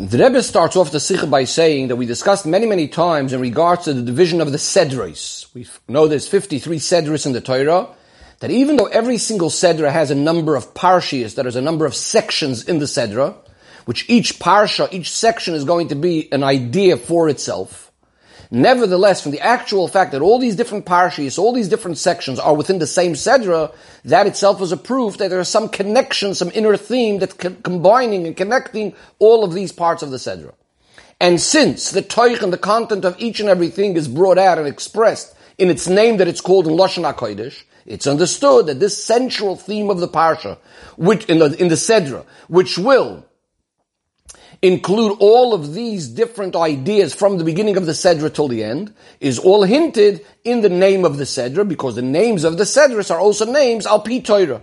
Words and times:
The 0.00 0.18
Rebbe 0.18 0.42
starts 0.42 0.74
off 0.74 0.90
the 0.90 0.98
Sikha 0.98 1.28
by 1.28 1.44
saying 1.44 1.86
that 1.86 1.94
we 1.94 2.04
discussed 2.04 2.46
many, 2.46 2.66
many 2.66 2.88
times 2.88 3.32
in 3.32 3.40
regards 3.40 3.84
to 3.84 3.94
the 3.94 4.02
division 4.02 4.40
of 4.40 4.50
the 4.50 4.58
Sedres. 4.58 5.46
We 5.54 5.68
know 5.86 6.08
there's 6.08 6.26
53 6.26 6.78
Sedres 6.78 7.26
in 7.26 7.32
the 7.32 7.40
Torah, 7.40 7.88
that 8.40 8.50
even 8.50 8.74
though 8.74 8.86
every 8.86 9.18
single 9.18 9.50
Sedra 9.50 9.92
has 9.92 10.10
a 10.10 10.16
number 10.16 10.56
of 10.56 10.74
Parshias, 10.74 11.36
that 11.36 11.46
is 11.46 11.54
a 11.54 11.60
number 11.60 11.86
of 11.86 11.94
sections 11.94 12.68
in 12.68 12.80
the 12.80 12.86
Sedra, 12.86 13.36
which 13.84 14.10
each 14.10 14.40
Parsha, 14.40 14.92
each 14.92 15.12
section 15.12 15.54
is 15.54 15.64
going 15.64 15.86
to 15.88 15.94
be 15.94 16.30
an 16.32 16.42
idea 16.42 16.96
for 16.96 17.28
itself, 17.28 17.92
Nevertheless, 18.54 19.20
from 19.20 19.32
the 19.32 19.40
actual 19.40 19.88
fact 19.88 20.12
that 20.12 20.22
all 20.22 20.38
these 20.38 20.54
different 20.54 20.86
parshas, 20.86 21.40
all 21.40 21.52
these 21.52 21.66
different 21.66 21.98
sections 21.98 22.38
are 22.38 22.54
within 22.54 22.78
the 22.78 22.86
same 22.86 23.14
sedra, 23.14 23.74
that 24.04 24.28
itself 24.28 24.62
is 24.62 24.70
a 24.70 24.76
proof 24.76 25.18
that 25.18 25.30
there 25.30 25.40
is 25.40 25.48
some 25.48 25.68
connection, 25.68 26.36
some 26.36 26.52
inner 26.54 26.76
theme 26.76 27.18
that's 27.18 27.32
co- 27.32 27.56
combining 27.64 28.28
and 28.28 28.36
connecting 28.36 28.94
all 29.18 29.42
of 29.42 29.54
these 29.54 29.72
parts 29.72 30.04
of 30.04 30.12
the 30.12 30.18
sedra. 30.18 30.52
And 31.20 31.40
since 31.40 31.90
the 31.90 32.00
toich 32.00 32.42
and 32.42 32.52
the 32.52 32.56
content 32.56 33.04
of 33.04 33.16
each 33.18 33.40
and 33.40 33.48
everything 33.48 33.96
is 33.96 34.06
brought 34.06 34.38
out 34.38 34.58
and 34.58 34.68
expressed 34.68 35.34
in 35.58 35.68
its 35.68 35.88
name 35.88 36.18
that 36.18 36.28
it's 36.28 36.40
called 36.40 36.68
in 36.68 36.74
Lashon 36.74 37.12
HaKodesh, 37.12 37.64
it's 37.86 38.06
understood 38.06 38.66
that 38.66 38.78
this 38.78 39.04
central 39.04 39.56
theme 39.56 39.90
of 39.90 39.98
the 39.98 40.06
parsha, 40.06 40.58
which 40.96 41.24
in 41.24 41.40
the 41.40 41.60
in 41.60 41.66
the 41.66 41.74
sedra, 41.74 42.24
which 42.46 42.78
will 42.78 43.26
include 44.62 45.16
all 45.20 45.54
of 45.54 45.74
these 45.74 46.08
different 46.08 46.56
ideas 46.56 47.14
from 47.14 47.38
the 47.38 47.44
beginning 47.44 47.76
of 47.76 47.86
the 47.86 47.92
Sedra 47.92 48.32
till 48.32 48.48
the 48.48 48.64
end, 48.64 48.94
is 49.20 49.38
all 49.38 49.62
hinted 49.62 50.24
in 50.44 50.60
the 50.60 50.68
name 50.68 51.04
of 51.04 51.16
the 51.16 51.24
Sedra, 51.24 51.66
because 51.68 51.94
the 51.94 52.02
names 52.02 52.44
of 52.44 52.56
the 52.58 52.64
Sedras 52.64 53.10
are 53.10 53.20
also 53.20 53.50
names 53.50 53.86
al 53.86 54.02
Torah. 54.02 54.62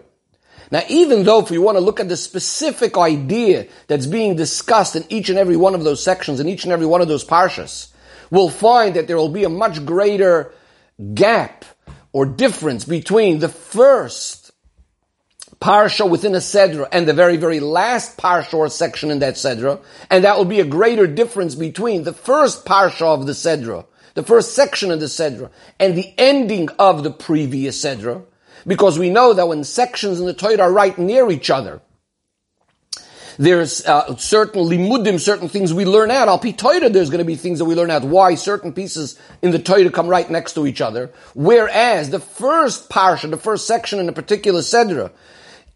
Now, 0.71 0.83
even 0.87 1.23
though 1.23 1.41
if 1.41 1.51
we 1.51 1.57
want 1.57 1.75
to 1.77 1.83
look 1.83 1.99
at 1.99 2.07
the 2.07 2.15
specific 2.15 2.97
idea 2.97 3.67
that's 3.87 4.05
being 4.05 4.37
discussed 4.37 4.95
in 4.95 5.03
each 5.09 5.29
and 5.29 5.37
every 5.37 5.57
one 5.57 5.75
of 5.75 5.83
those 5.83 6.01
sections, 6.01 6.39
in 6.39 6.47
each 6.47 6.63
and 6.63 6.71
every 6.71 6.85
one 6.85 7.01
of 7.01 7.09
those 7.09 7.25
parshas, 7.25 7.91
we'll 8.29 8.49
find 8.49 8.95
that 8.95 9.07
there 9.07 9.17
will 9.17 9.29
be 9.29 9.43
a 9.43 9.49
much 9.49 9.85
greater 9.85 10.53
gap 11.13 11.65
or 12.13 12.25
difference 12.25 12.85
between 12.85 13.39
the 13.39 13.49
first 13.49 14.40
parsha 15.61 16.09
within 16.09 16.33
a 16.33 16.39
sedra 16.39 16.87
and 16.91 17.07
the 17.07 17.13
very, 17.13 17.37
very 17.37 17.59
last 17.59 18.17
parsha 18.17 18.55
or 18.55 18.67
section 18.67 19.11
in 19.11 19.19
that 19.19 19.35
sedra, 19.35 19.79
and 20.09 20.23
that 20.23 20.37
will 20.37 20.45
be 20.45 20.59
a 20.59 20.65
greater 20.65 21.05
difference 21.05 21.53
between 21.53 22.03
the 22.03 22.13
first 22.13 22.65
parsha 22.65 23.03
of 23.03 23.27
the 23.27 23.33
sedra, 23.33 23.85
the 24.15 24.23
first 24.23 24.55
section 24.55 24.89
of 24.89 24.99
the 24.99 25.05
sedra, 25.05 25.51
and 25.79 25.95
the 25.95 26.13
ending 26.17 26.67
of 26.79 27.03
the 27.03 27.11
previous 27.11 27.79
sedra, 27.79 28.23
because 28.65 28.97
we 28.97 29.11
know 29.11 29.33
that 29.33 29.47
when 29.47 29.63
sections 29.63 30.19
in 30.19 30.25
the 30.25 30.33
Torah 30.33 30.61
are 30.61 30.71
right 30.71 30.97
near 30.97 31.29
each 31.31 31.51
other, 31.51 31.79
there's 33.37 33.85
uh, 33.85 34.15
certain 34.17 34.63
limudim, 34.63 35.19
certain 35.19 35.47
things 35.47 35.73
we 35.73 35.85
learn 35.85 36.11
out. 36.11 36.27
Al 36.27 36.37
pi 36.37 36.51
Torah, 36.51 36.89
there's 36.89 37.09
going 37.09 37.19
to 37.19 37.25
be 37.25 37.35
things 37.35 37.59
that 37.59 37.65
we 37.65 37.75
learn 37.75 37.89
out. 37.89 38.03
Why 38.03 38.35
certain 38.35 38.73
pieces 38.73 39.17
in 39.41 39.51
the 39.51 39.59
Torah 39.59 39.89
come 39.89 40.07
right 40.07 40.29
next 40.29 40.53
to 40.53 40.67
each 40.67 40.81
other, 40.81 41.11
whereas 41.33 42.09
the 42.09 42.19
first 42.19 42.89
parsha, 42.89 43.29
the 43.29 43.37
first 43.37 43.67
section 43.67 43.99
in 43.99 44.09
a 44.09 44.13
particular 44.13 44.61
sedra, 44.61 45.11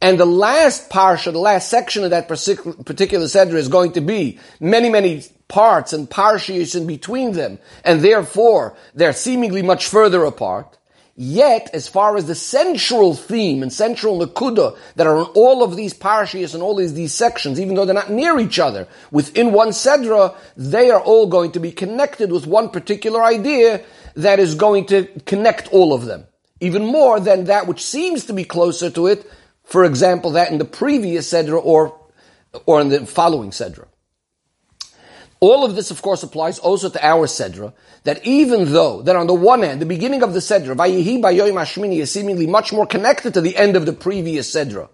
and 0.06 0.20
the 0.20 0.26
last 0.26 0.92
parsha, 0.92 1.32
the 1.32 1.40
last 1.40 1.68
section 1.68 2.04
of 2.04 2.12
that 2.12 2.28
particular 2.28 3.28
Seder 3.28 3.58
is 3.58 3.70
going 3.70 3.94
to 3.94 4.02
be 4.02 4.38
many, 4.60 4.88
many 4.88 5.24
parts 5.48 5.94
and 5.94 6.08
parshas 6.08 6.76
in 6.76 6.86
between 6.86 7.32
them, 7.32 7.58
and 7.84 8.02
therefore 8.02 8.78
they're 8.94 9.14
seemingly 9.14 9.64
much 9.64 9.88
further 9.88 10.24
apart. 10.24 10.78
Yet, 11.16 11.72
as 11.74 11.88
far 11.88 12.18
as 12.18 12.28
the 12.28 12.36
central 12.36 13.16
theme 13.16 13.64
and 13.64 13.74
central 13.74 14.20
nakuda 14.20 14.78
that 14.96 15.08
are 15.08 15.18
in 15.18 15.26
all 15.34 15.64
of 15.64 15.76
these 15.76 15.96
parshas 15.96 16.54
and 16.54 16.62
all 16.62 16.76
these, 16.76 16.94
these 16.94 17.12
sections, 17.12 17.60
even 17.60 17.74
though 17.74 17.86
they're 17.86 17.96
not 17.96 18.12
near 18.12 18.40
each 18.40 18.60
other, 18.60 18.88
within 19.10 19.54
one 19.54 19.70
sedra, 19.70 20.36
they 20.56 20.92
are 20.92 21.02
all 21.02 21.26
going 21.26 21.52
to 21.54 21.60
be 21.60 21.72
connected 21.72 22.32
with 22.32 22.46
one 22.46 22.70
particular 22.70 23.24
idea 23.24 23.82
that 24.14 24.38
is 24.38 24.54
going 24.54 24.86
to 24.86 25.06
connect 25.26 25.68
all 25.70 25.94
of 25.94 26.06
them. 26.06 26.28
Even 26.60 26.86
more 26.86 27.20
than 27.20 27.46
that 27.46 27.66
which 27.66 27.84
seems 27.84 28.26
to 28.26 28.34
be 28.34 28.44
closer 28.44 28.92
to 28.92 29.08
it, 29.08 29.26
for 29.66 29.84
example, 29.84 30.32
that 30.32 30.52
in 30.52 30.58
the 30.58 30.66
previous 30.66 31.32
Sedra 31.32 31.60
or, 31.64 32.00
or 32.66 32.82
in 32.82 32.90
the 32.90 33.06
following 33.06 33.50
Sedra. 33.50 33.88
All 35.40 35.66
of 35.66 35.76
this, 35.76 35.92
of 35.92 36.02
course, 36.02 36.24
applies 36.24 36.60
also 36.60 36.90
to 36.90 37.06
our 37.06 37.28
Sedra, 37.28 37.74
that 38.04 38.26
even 38.26 38.72
though 38.72 39.02
that 39.02 39.16
on 39.16 39.28
the 39.28 39.34
one 39.34 39.64
hand, 39.64 39.82
the 39.82 39.86
beginning 39.86 40.24
of 40.24 40.34
the 40.34 40.40
Sedra, 40.40 40.76
Vayihi 40.76 41.22
Bayoim 41.22 41.54
Hashmini, 41.54 41.98
is 41.98 42.12
seemingly 42.12 42.48
much 42.48 42.72
more 42.72 42.86
connected 42.86 43.34
to 43.34 43.42
the 43.42 43.58
end 43.58 43.76
of 43.76 43.86
the 43.86 43.94
previous 43.94 44.52
Sedra, 44.54 44.88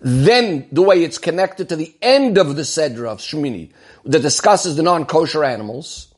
than 0.00 0.66
the 0.72 0.82
way 0.82 1.02
it's 1.02 1.18
connected 1.18 1.68
to 1.68 1.76
the 1.76 1.94
end 2.02 2.38
of 2.38 2.56
the 2.56 2.62
Sedra 2.62 3.08
of 3.08 3.18
Shmini, 3.18 3.72
that 4.04 4.22
discusses 4.22 4.76
the 4.76 4.82
non-kosher 4.82 5.44
animals, 5.44 6.09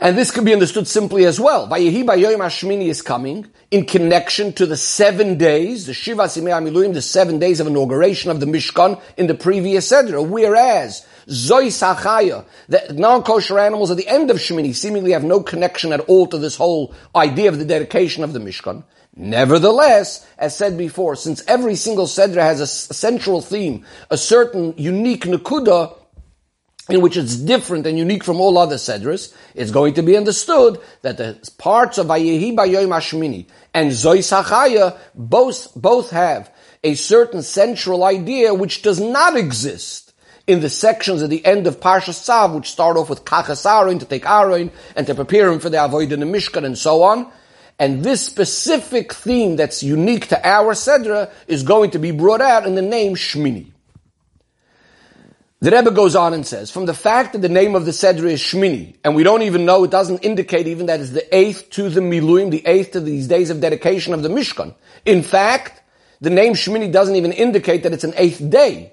and 0.00 0.16
this 0.16 0.30
can 0.30 0.44
be 0.44 0.52
understood 0.52 0.86
simply 0.86 1.24
as 1.24 1.40
well. 1.40 1.68
Vayehi 1.68 2.04
Bayoyim 2.04 2.38
Hashmini 2.38 2.86
is 2.86 3.02
coming 3.02 3.46
in 3.70 3.84
connection 3.84 4.52
to 4.54 4.66
the 4.66 4.76
seven 4.76 5.36
days, 5.36 5.86
the 5.86 5.94
Shiva 5.94 6.24
Simei 6.24 6.52
Amiluim, 6.52 6.94
the 6.94 7.02
seven 7.02 7.38
days 7.38 7.60
of 7.60 7.66
inauguration 7.66 8.30
of 8.30 8.40
the 8.40 8.46
Mishkan 8.46 9.00
in 9.16 9.26
the 9.26 9.34
previous 9.34 9.90
Sedra. 9.90 10.26
Whereas 10.26 11.06
Zois 11.26 11.82
HaChaya, 11.82 12.44
the 12.68 12.94
non-kosher 12.94 13.58
animals 13.58 13.90
at 13.90 13.96
the 13.96 14.08
end 14.08 14.30
of 14.30 14.38
Shemini 14.38 14.74
seemingly 14.74 15.12
have 15.12 15.24
no 15.24 15.42
connection 15.42 15.92
at 15.92 16.00
all 16.00 16.26
to 16.28 16.38
this 16.38 16.56
whole 16.56 16.94
idea 17.14 17.48
of 17.48 17.58
the 17.58 17.64
dedication 17.64 18.24
of 18.24 18.32
the 18.32 18.38
Mishkan. 18.38 18.84
Nevertheless, 19.16 20.24
as 20.38 20.56
said 20.56 20.78
before, 20.78 21.16
since 21.16 21.42
every 21.48 21.74
single 21.74 22.06
Sedra 22.06 22.42
has 22.42 22.60
a 22.60 22.66
central 22.68 23.40
theme, 23.40 23.84
a 24.10 24.16
certain 24.16 24.74
unique 24.76 25.24
Nakuda, 25.24 25.97
in 26.88 27.00
which 27.00 27.16
it's 27.16 27.36
different 27.36 27.86
and 27.86 27.98
unique 27.98 28.24
from 28.24 28.40
all 28.40 28.56
other 28.56 28.76
Sedras, 28.76 29.34
it's 29.54 29.70
going 29.70 29.94
to 29.94 30.02
be 30.02 30.16
understood 30.16 30.80
that 31.02 31.18
the 31.18 31.50
parts 31.58 31.98
of 31.98 32.06
Vayehi 32.06 32.56
Bayoim 32.56 32.88
Hashmini 32.88 33.46
and 33.74 33.90
Zois 33.90 34.42
HaChaya 34.42 34.96
both, 35.14 35.74
both 35.74 36.10
have 36.10 36.50
a 36.82 36.94
certain 36.94 37.42
central 37.42 38.04
idea 38.04 38.54
which 38.54 38.82
does 38.82 39.00
not 39.00 39.36
exist 39.36 40.08
in 40.46 40.60
the 40.60 40.70
sections 40.70 41.22
at 41.22 41.28
the 41.28 41.44
end 41.44 41.66
of 41.66 41.78
Parshas 41.78 42.24
Tzav, 42.24 42.54
which 42.54 42.70
start 42.70 42.96
off 42.96 43.10
with 43.10 43.24
Kachas 43.24 43.66
Aaron, 43.70 43.98
to 43.98 44.06
take 44.06 44.26
Aaron, 44.26 44.70
and 44.96 45.06
to 45.06 45.14
prepare 45.14 45.52
him 45.52 45.60
for 45.60 45.68
the 45.68 45.84
Avoid 45.84 46.10
in 46.10 46.20
the 46.20 46.26
Mishkan, 46.26 46.64
and 46.64 46.78
so 46.78 47.02
on. 47.02 47.30
And 47.78 48.02
this 48.02 48.24
specific 48.24 49.12
theme 49.12 49.56
that's 49.56 49.82
unique 49.82 50.28
to 50.28 50.48
our 50.48 50.72
Sedra 50.72 51.30
is 51.46 51.62
going 51.62 51.90
to 51.90 51.98
be 51.98 52.12
brought 52.12 52.40
out 52.40 52.66
in 52.66 52.74
the 52.74 52.82
name 52.82 53.14
Shmini. 53.14 53.72
The 55.60 55.72
Rebbe 55.72 55.90
goes 55.90 56.14
on 56.14 56.34
and 56.34 56.46
says, 56.46 56.70
from 56.70 56.86
the 56.86 56.94
fact 56.94 57.32
that 57.32 57.40
the 57.40 57.48
name 57.48 57.74
of 57.74 57.84
the 57.84 57.90
Sedra 57.90 58.30
is 58.30 58.40
Shmini, 58.40 58.94
and 59.02 59.16
we 59.16 59.24
don't 59.24 59.42
even 59.42 59.64
know, 59.64 59.82
it 59.82 59.90
doesn't 59.90 60.20
indicate 60.20 60.68
even 60.68 60.86
that 60.86 61.00
it's 61.00 61.10
the 61.10 61.36
eighth 61.36 61.70
to 61.70 61.88
the 61.88 62.00
Miluim, 62.00 62.52
the 62.52 62.64
eighth 62.64 62.92
to 62.92 63.00
these 63.00 63.26
days 63.26 63.50
of 63.50 63.60
dedication 63.60 64.14
of 64.14 64.22
the 64.22 64.28
Mishkan. 64.28 64.72
In 65.04 65.24
fact, 65.24 65.82
the 66.20 66.30
name 66.30 66.52
Shmini 66.52 66.92
doesn't 66.92 67.16
even 67.16 67.32
indicate 67.32 67.82
that 67.82 67.92
it's 67.92 68.04
an 68.04 68.14
eighth 68.16 68.48
day, 68.48 68.92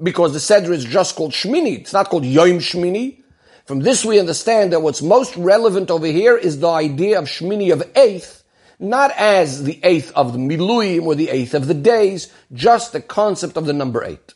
because 0.00 0.32
the 0.32 0.38
Sedra 0.38 0.70
is 0.70 0.84
just 0.84 1.16
called 1.16 1.32
Shmini. 1.32 1.80
It's 1.80 1.92
not 1.92 2.08
called 2.08 2.24
Yom 2.24 2.60
Shmini. 2.60 3.24
From 3.64 3.80
this 3.80 4.04
we 4.04 4.20
understand 4.20 4.72
that 4.72 4.82
what's 4.82 5.02
most 5.02 5.36
relevant 5.36 5.90
over 5.90 6.06
here 6.06 6.36
is 6.36 6.60
the 6.60 6.68
idea 6.68 7.18
of 7.18 7.24
Shmini 7.24 7.72
of 7.72 7.82
eighth, 7.96 8.44
not 8.78 9.10
as 9.16 9.64
the 9.64 9.80
eighth 9.82 10.12
of 10.14 10.32
the 10.32 10.38
Miluim 10.38 11.02
or 11.02 11.16
the 11.16 11.30
eighth 11.30 11.54
of 11.54 11.66
the 11.66 11.74
days, 11.74 12.32
just 12.52 12.92
the 12.92 13.00
concept 13.00 13.56
of 13.56 13.66
the 13.66 13.72
number 13.72 14.04
eight 14.04 14.34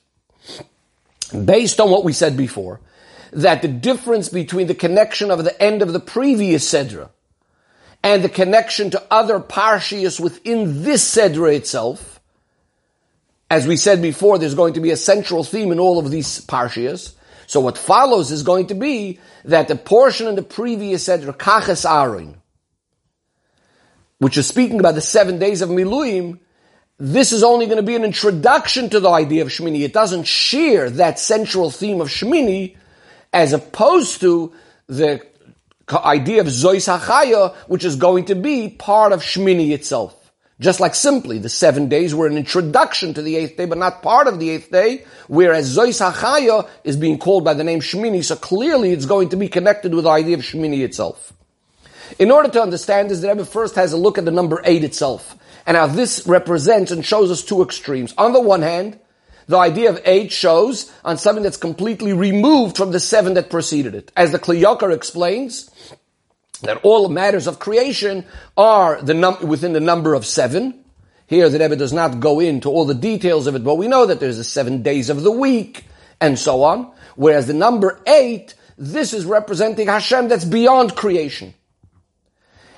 based 1.32 1.80
on 1.80 1.90
what 1.90 2.04
we 2.04 2.12
said 2.12 2.36
before, 2.36 2.80
that 3.32 3.62
the 3.62 3.68
difference 3.68 4.28
between 4.28 4.66
the 4.66 4.74
connection 4.74 5.30
of 5.30 5.44
the 5.44 5.62
end 5.62 5.82
of 5.82 5.92
the 5.92 6.00
previous 6.00 6.68
Sedra 6.70 7.10
and 8.02 8.22
the 8.24 8.28
connection 8.28 8.90
to 8.90 9.02
other 9.10 9.40
Parshias 9.40 10.18
within 10.18 10.82
this 10.82 11.08
Sedra 11.14 11.54
itself, 11.54 12.20
as 13.50 13.66
we 13.66 13.76
said 13.76 14.00
before, 14.00 14.38
there's 14.38 14.54
going 14.54 14.74
to 14.74 14.80
be 14.80 14.90
a 14.90 14.96
central 14.96 15.44
theme 15.44 15.72
in 15.72 15.78
all 15.78 15.98
of 15.98 16.10
these 16.10 16.44
Parshias. 16.46 17.14
So 17.46 17.60
what 17.60 17.76
follows 17.76 18.30
is 18.30 18.42
going 18.42 18.68
to 18.68 18.74
be 18.74 19.18
that 19.44 19.68
the 19.68 19.76
portion 19.76 20.28
in 20.28 20.36
the 20.36 20.42
previous 20.42 21.08
Sedra, 21.08 21.36
Kachas 21.36 21.88
Aaron, 21.88 22.40
which 24.18 24.38
is 24.38 24.46
speaking 24.46 24.78
about 24.78 24.94
the 24.94 25.00
seven 25.00 25.38
days 25.38 25.62
of 25.62 25.68
Miluim, 25.68 26.38
this 27.00 27.32
is 27.32 27.42
only 27.42 27.64
going 27.64 27.78
to 27.78 27.82
be 27.82 27.96
an 27.96 28.04
introduction 28.04 28.90
to 28.90 29.00
the 29.00 29.08
idea 29.08 29.40
of 29.40 29.48
Shemini. 29.48 29.80
It 29.80 29.94
doesn't 29.94 30.24
share 30.24 30.90
that 30.90 31.18
central 31.18 31.70
theme 31.70 32.02
of 32.02 32.08
Shemini 32.08 32.76
as 33.32 33.54
opposed 33.54 34.20
to 34.20 34.52
the 34.86 35.24
idea 35.90 36.42
of 36.42 36.48
Zois 36.48 36.98
HaChaya, 36.98 37.54
which 37.68 37.84
is 37.84 37.96
going 37.96 38.26
to 38.26 38.34
be 38.34 38.68
part 38.68 39.12
of 39.12 39.22
Shemini 39.22 39.70
itself. 39.70 40.14
Just 40.60 40.78
like 40.78 40.94
simply, 40.94 41.38
the 41.38 41.48
seven 41.48 41.88
days 41.88 42.14
were 42.14 42.26
an 42.26 42.36
introduction 42.36 43.14
to 43.14 43.22
the 43.22 43.34
eighth 43.34 43.56
day, 43.56 43.64
but 43.64 43.78
not 43.78 44.02
part 44.02 44.26
of 44.26 44.38
the 44.38 44.50
eighth 44.50 44.70
day, 44.70 45.04
whereas 45.26 45.74
Zois 45.74 46.12
HaChaya 46.12 46.68
is 46.84 46.98
being 46.98 47.18
called 47.18 47.46
by 47.46 47.54
the 47.54 47.64
name 47.64 47.80
Shemini, 47.80 48.22
so 48.22 48.36
clearly 48.36 48.92
it's 48.92 49.06
going 49.06 49.30
to 49.30 49.36
be 49.36 49.48
connected 49.48 49.94
with 49.94 50.04
the 50.04 50.10
idea 50.10 50.36
of 50.36 50.42
Shemini 50.42 50.80
itself. 50.80 51.32
In 52.18 52.30
order 52.30 52.50
to 52.50 52.60
understand 52.60 53.08
this, 53.08 53.20
the 53.20 53.28
Rebbe 53.28 53.46
first 53.46 53.76
has 53.76 53.94
a 53.94 53.96
look 53.96 54.18
at 54.18 54.26
the 54.26 54.30
number 54.30 54.60
eight 54.64 54.84
itself 54.84 55.34
and 55.66 55.74
now 55.74 55.86
this 55.86 56.26
represents 56.26 56.90
and 56.90 57.04
shows 57.04 57.30
us 57.30 57.42
two 57.42 57.62
extremes. 57.62 58.14
On 58.18 58.32
the 58.32 58.40
one 58.40 58.62
hand, 58.62 58.98
the 59.46 59.58
idea 59.58 59.90
of 59.90 60.00
eight 60.04 60.30
shows 60.30 60.92
on 61.04 61.18
something 61.18 61.42
that's 61.42 61.56
completely 61.56 62.12
removed 62.12 62.76
from 62.76 62.92
the 62.92 63.00
seven 63.00 63.34
that 63.34 63.50
preceded 63.50 63.94
it. 63.94 64.12
As 64.16 64.32
the 64.32 64.38
Kli 64.38 64.62
Yakar 64.62 64.94
explains, 64.94 65.70
that 66.62 66.80
all 66.82 67.08
matters 67.08 67.46
of 67.46 67.58
creation 67.58 68.24
are 68.56 69.00
the 69.02 69.14
num- 69.14 69.48
within 69.48 69.72
the 69.72 69.80
number 69.80 70.14
of 70.14 70.26
seven. 70.26 70.84
Here 71.26 71.48
the 71.48 71.58
Rebbe 71.58 71.76
does 71.76 71.92
not 71.92 72.20
go 72.20 72.40
into 72.40 72.68
all 72.68 72.84
the 72.84 72.94
details 72.94 73.46
of 73.46 73.54
it, 73.54 73.64
but 73.64 73.76
we 73.76 73.88
know 73.88 74.06
that 74.06 74.20
there's 74.20 74.36
the 74.36 74.44
seven 74.44 74.82
days 74.82 75.10
of 75.10 75.22
the 75.22 75.30
week, 75.30 75.84
and 76.20 76.38
so 76.38 76.62
on. 76.62 76.92
Whereas 77.16 77.46
the 77.46 77.54
number 77.54 78.00
eight, 78.06 78.54
this 78.76 79.12
is 79.12 79.24
representing 79.24 79.86
Hashem 79.86 80.28
that's 80.28 80.44
beyond 80.44 80.96
creation. 80.96 81.54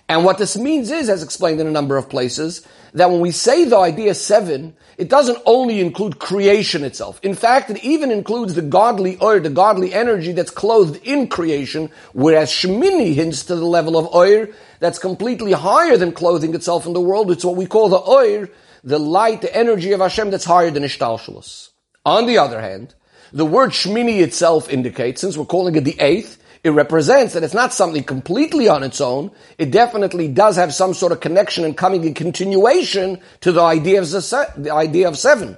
And 0.09 0.25
what 0.25 0.39
this 0.39 0.57
means 0.57 0.91
is, 0.91 1.09
as 1.09 1.23
explained 1.23 1.61
in 1.61 1.67
a 1.67 1.71
number 1.71 1.97
of 1.97 2.11
places, 2.11 2.67
that 2.93 3.11
when 3.11 3.21
we 3.21 3.31
say 3.31 3.65
the 3.65 3.79
idea 3.79 4.15
seven, 4.15 4.77
it 4.99 5.09
doesn't 5.09 5.39
only 5.47 5.81
include 5.81 6.19
creation 6.19 6.85
itself. 6.85 7.19
In 7.23 7.35
fact, 7.35 7.71
it 7.71 7.83
even 7.83 8.11
includes 8.11 8.55
the 8.55 8.63
godly 8.63 9.17
oir, 9.23 9.41
the 9.41 9.49
godly 9.49 9.95
energy 9.95 10.33
that's 10.33 10.51
clothed 10.51 11.01
in 11.05 11.29
creation, 11.29 11.91
whereas 12.13 12.51
Shemini 12.51 13.15
hints 13.15 13.45
to 13.45 13.57
the 13.57 13.65
level 13.65 13.97
of 13.97 14.15
oir 14.15 14.51
that's 14.81 14.99
completely 14.99 15.53
higher 15.53 15.97
than 15.97 16.13
clothing 16.13 16.55
itself 16.55 16.87
in 16.87 16.93
the 16.93 17.01
world. 17.01 17.31
It's 17.31 17.45
what 17.45 17.57
we 17.57 17.67
call 17.67 17.89
the 17.89 17.97
oir, 17.97 18.51
the 18.85 18.99
light, 18.99 19.41
the 19.41 19.57
energy 19.57 19.93
of 19.93 20.01
Hashem 20.01 20.31
that's 20.31 20.45
higher 20.45 20.71
than 20.71 20.83
Ishtalshalos. 20.83 21.71
On 22.05 22.27
the 22.27 22.39
other 22.39 22.61
hand, 22.61 22.95
the 23.33 23.47
word 23.47 23.71
Shmini 23.71 24.21
itself 24.21 24.69
indicates, 24.69 25.21
since 25.23 25.39
we're 25.39 25.47
calling 25.47 25.77
it 25.77 25.85
the 25.85 25.99
eighth, 26.01 26.42
it 26.65 26.71
represents 26.71 27.35
that 27.35 27.43
it's 27.43 27.55
not 27.55 27.73
something 27.73 28.05
completely 28.05 28.69
on 28.69 28.85
its 28.85 29.01
own. 29.01 29.33
It 29.59 29.73
definitely 29.73 30.29
does 30.29 30.57
have 30.57 30.73
some 30.73 30.95
sort 30.95 31.13
of 31.13 31.21
connection 31.21 31.65
and 31.65 31.77
coming 31.77 32.05
in 32.05 32.15
continuation 32.15 33.21
to 33.41 33.51
the 33.51 33.63
idea 33.63 34.01
of 34.01 34.09
the 34.11 34.71
idea 34.73 35.09
of 35.09 35.19
seven. 35.19 35.57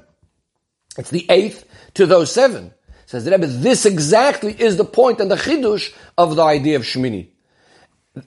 It's 0.97 1.11
the 1.11 1.27
eighth 1.29 1.67
to 1.95 2.07
those 2.07 2.33
seven. 2.33 2.73
Says 3.07 3.27
the 3.27 3.33
Rebbe, 3.33 3.47
this 3.47 3.85
exactly 3.85 4.59
is 4.59 4.79
the 4.79 4.85
point 4.85 5.21
and 5.21 5.31
the 5.31 5.37
chidush 5.37 5.93
of 6.17 6.37
the 6.37 6.43
idea 6.43 6.77
of 6.77 6.83
Shmini. 6.83 7.29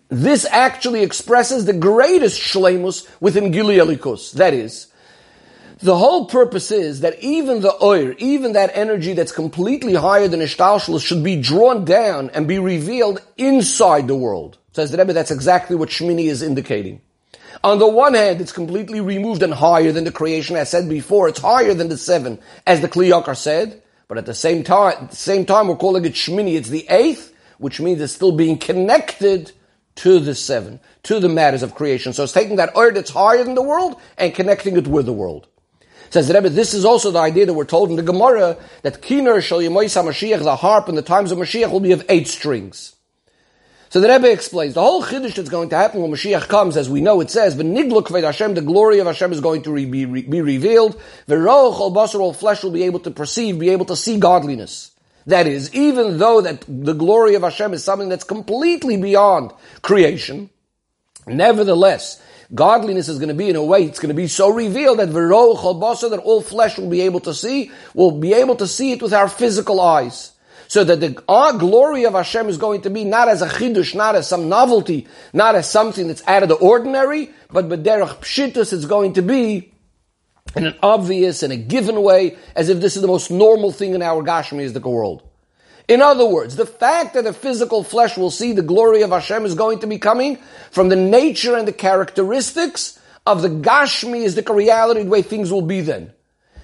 This 0.10 0.46
actually 0.46 1.02
expresses 1.02 1.66
the 1.66 1.74
greatest 1.74 2.40
shlemus 2.40 3.08
within 3.20 3.52
Gili. 3.52 3.78
That 4.36 4.54
is, 4.54 4.88
the 5.80 5.98
whole 5.98 6.26
purpose 6.26 6.72
is 6.72 7.02
that 7.02 7.20
even 7.20 7.62
the 7.62 7.74
oir, 7.74 8.16
even 8.18 8.54
that 8.54 8.72
energy 8.74 9.14
that's 9.14 9.32
completely 9.32 9.94
higher 9.94 10.28
than 10.28 10.40
Ishtalshalos 10.40 11.06
should 11.06 11.24
be 11.24 11.40
drawn 11.40 11.86
down 11.86 12.32
and 12.32 12.48
be 12.48 12.58
revealed 12.58 13.22
inside 13.38 14.08
the 14.08 14.16
world. 14.16 14.58
Says 14.74 14.92
the 14.92 14.98
Rebbe, 14.98 15.14
that's 15.14 15.32
exactly 15.32 15.76
what 15.76 15.90
Shmini 15.90 16.26
is 16.26 16.42
indicating. 16.42 17.02
On 17.64 17.80
the 17.80 17.88
one 17.88 18.14
hand, 18.14 18.42
it's 18.42 18.52
completely 18.52 19.02
removed 19.02 19.44
and 19.44 19.54
higher 19.54 19.92
than 19.92 20.04
the 20.04 20.12
creation. 20.12 20.56
As 20.56 20.70
said 20.70 20.90
before, 20.90 21.28
it's 21.28 21.42
higher 21.42 21.74
than 21.74 21.90
the 21.90 21.98
seven, 21.98 22.40
as 22.66 22.82
the 22.82 22.90
Kli 22.90 23.10
Yakar 23.10 23.36
said. 23.36 23.82
But 24.08 24.18
at 24.18 24.26
the 24.26 24.34
same 24.34 24.64
time, 24.64 24.94
at 25.04 25.10
the 25.12 25.16
same 25.16 25.46
time, 25.46 25.68
we're 25.68 25.76
calling 25.76 26.06
it 26.06 26.14
Shmini. 26.14 26.56
It's 26.56 26.70
the 26.70 26.88
eighth, 26.90 27.34
which 27.58 27.80
means 27.80 28.02
it's 28.02 28.14
still 28.14 28.32
being 28.32 28.58
connected 28.58 29.52
to 29.96 30.20
the 30.20 30.34
seven, 30.34 30.80
to 31.04 31.20
the 31.20 31.30
matters 31.30 31.64
of 31.64 31.76
creation. 31.76 32.14
So 32.14 32.24
it's 32.24 32.34
taking 32.34 32.56
that 32.58 32.76
oir 32.76 32.92
that's 32.92 33.10
higher 33.10 33.44
than 33.44 33.56
the 33.56 33.64
world 33.64 34.00
and 34.18 34.34
connecting 34.34 34.78
it 34.78 34.88
with 34.88 35.06
the 35.06 35.14
world. 35.14 35.48
Says 36.10 36.28
the 36.28 36.34
Rebbe, 36.34 36.50
this 36.50 36.74
is 36.74 36.86
also 36.86 37.12
the 37.12 37.20
idea 37.20 37.46
that 37.46 37.54
we're 37.54 37.66
told 37.66 37.90
in 37.90 37.96
the 37.96 38.04
Gemara 38.04 38.58
that 38.84 39.02
Kiner 39.02 39.42
Shal 39.42 39.60
Yemoisa 39.60 40.04
Mashiach, 40.04 40.44
the 40.44 40.56
harp 40.56 40.90
in 40.90 40.96
the 40.96 41.02
times 41.02 41.32
of 41.32 41.38
Mashiach 41.38 41.72
will 41.72 41.80
be 41.80 41.92
of 41.92 42.06
eight 42.10 42.28
strings. 42.28 42.96
So 43.90 44.02
the 44.02 44.10
Rebbe 44.10 44.30
explains 44.30 44.74
the 44.74 44.82
whole 44.82 45.02
chiddush 45.02 45.36
that's 45.36 45.50
going 45.50 45.70
to 45.70 45.78
happen 45.78 46.02
when 46.02 46.12
Mashiach 46.12 46.50
comes, 46.50 46.76
as 46.76 46.90
we 46.90 47.00
know 47.00 47.22
it 47.22 47.30
says, 47.30 47.56
but 47.56 47.66
Nigluk 47.66 48.10
Hashem, 48.22 48.54
the 48.54 48.62
glory 48.62 49.00
of 49.00 49.08
Hashem 49.08 49.32
is 49.32 49.40
going 49.40 49.64
to 49.64 49.74
be, 49.74 50.06
be 50.06 50.42
revealed. 50.42 51.00
Veroch 51.28 51.80
al 51.80 51.92
basar, 51.92 52.20
all 52.20 52.34
flesh 52.34 52.64
will 52.64 52.72
be 52.72 52.84
able 52.84 53.00
to 53.00 53.12
perceive, 53.12 53.60
be 53.60 53.70
able 53.70 53.86
to 53.86 53.96
see 53.96 54.18
godliness. 54.18 54.92
That 55.26 55.48
is, 55.48 55.74
even 55.74 56.18
though 56.18 56.42
that 56.42 56.66
the 56.68 56.94
glory 56.94 57.36
of 57.36 57.44
Hashem 57.44 57.74
is 57.74 57.84
something 57.84 58.10
that's 58.10 58.24
completely 58.24 58.98
beyond 58.98 59.52
creation, 59.82 60.50
nevertheless, 61.26 62.22
godliness 62.54 63.10
is 63.10 63.18
going 63.18 63.30
to 63.30 63.36
be 63.36 63.50
in 63.50 63.56
a 63.56 63.64
way, 63.64 63.84
it's 63.84 64.00
going 64.00 64.10
to 64.10 64.16
be 64.16 64.28
so 64.28 64.50
revealed 64.50 65.00
that 65.00 65.12
that 66.10 66.22
all 66.24 66.42
flesh 66.42 66.78
will 66.78 66.90
be 66.90 67.02
able 67.02 67.20
to 67.22 67.34
see, 67.34 67.72
will 67.94 68.12
be 68.12 68.34
able 68.34 68.56
to 68.56 68.68
see 68.68 68.92
it 68.92 69.02
with 69.02 69.14
our 69.14 69.28
physical 69.28 69.82
eyes. 69.82 70.32
So 70.70 70.84
that 70.84 71.00
the 71.00 71.12
glory 71.60 72.06
of 72.06 72.14
Hashem 72.14 72.50
is 72.50 72.58
going 72.58 72.82
to 72.82 72.90
be 72.90 73.06
not 73.06 73.30
as 73.30 73.42
a 73.42 73.48
chidush, 73.48 73.96
not 73.96 74.16
as 74.16 74.28
some 74.28 74.50
novelty, 74.50 75.08
not 75.32 75.56
as 75.56 75.70
something 75.70 76.08
that's 76.08 76.28
out 76.28 76.44
of 76.44 76.50
the 76.50 76.56
ordinary, 76.56 77.30
but 77.50 77.70
b'derech 77.70 78.20
pshitus 78.20 78.74
it's 78.74 78.86
going 78.86 79.14
to 79.14 79.22
be 79.22 79.72
in 80.56 80.66
an 80.66 80.76
obvious 80.84 81.44
and 81.44 81.54
a 81.54 81.58
given 81.58 82.02
way, 82.02 82.38
as 82.56 82.70
if 82.70 82.80
this 82.82 82.96
is 82.96 83.02
the 83.02 83.08
most 83.08 83.32
normal 83.32 83.72
thing 83.72 83.94
in 83.94 84.02
our 84.02 84.24
Gashmiistic 84.24 84.84
world. 84.84 85.27
In 85.88 86.02
other 86.02 86.26
words, 86.26 86.56
the 86.56 86.66
fact 86.66 87.14
that 87.14 87.24
the 87.24 87.34
physical 87.34 87.84
flesh 87.84 88.18
will 88.18 88.32
see 88.32 88.52
the 88.52 88.62
glory 88.62 89.04
of 89.04 89.12
Hashem 89.12 89.46
is 89.46 89.56
going 89.56 89.80
to 89.80 89.88
be 89.88 90.00
coming 90.00 90.38
from 90.72 90.90
the 90.90 90.98
nature 90.98 91.56
and 91.56 91.68
the 91.68 91.74
characteristics 91.74 93.00
of 93.26 93.42
the 93.42 93.50
Gashmi 93.50 94.24
is 94.24 94.36
the 94.36 94.54
reality, 94.54 95.04
the 95.04 95.10
way 95.10 95.22
things 95.22 95.52
will 95.52 95.62
be 95.62 95.82
then. 95.82 96.12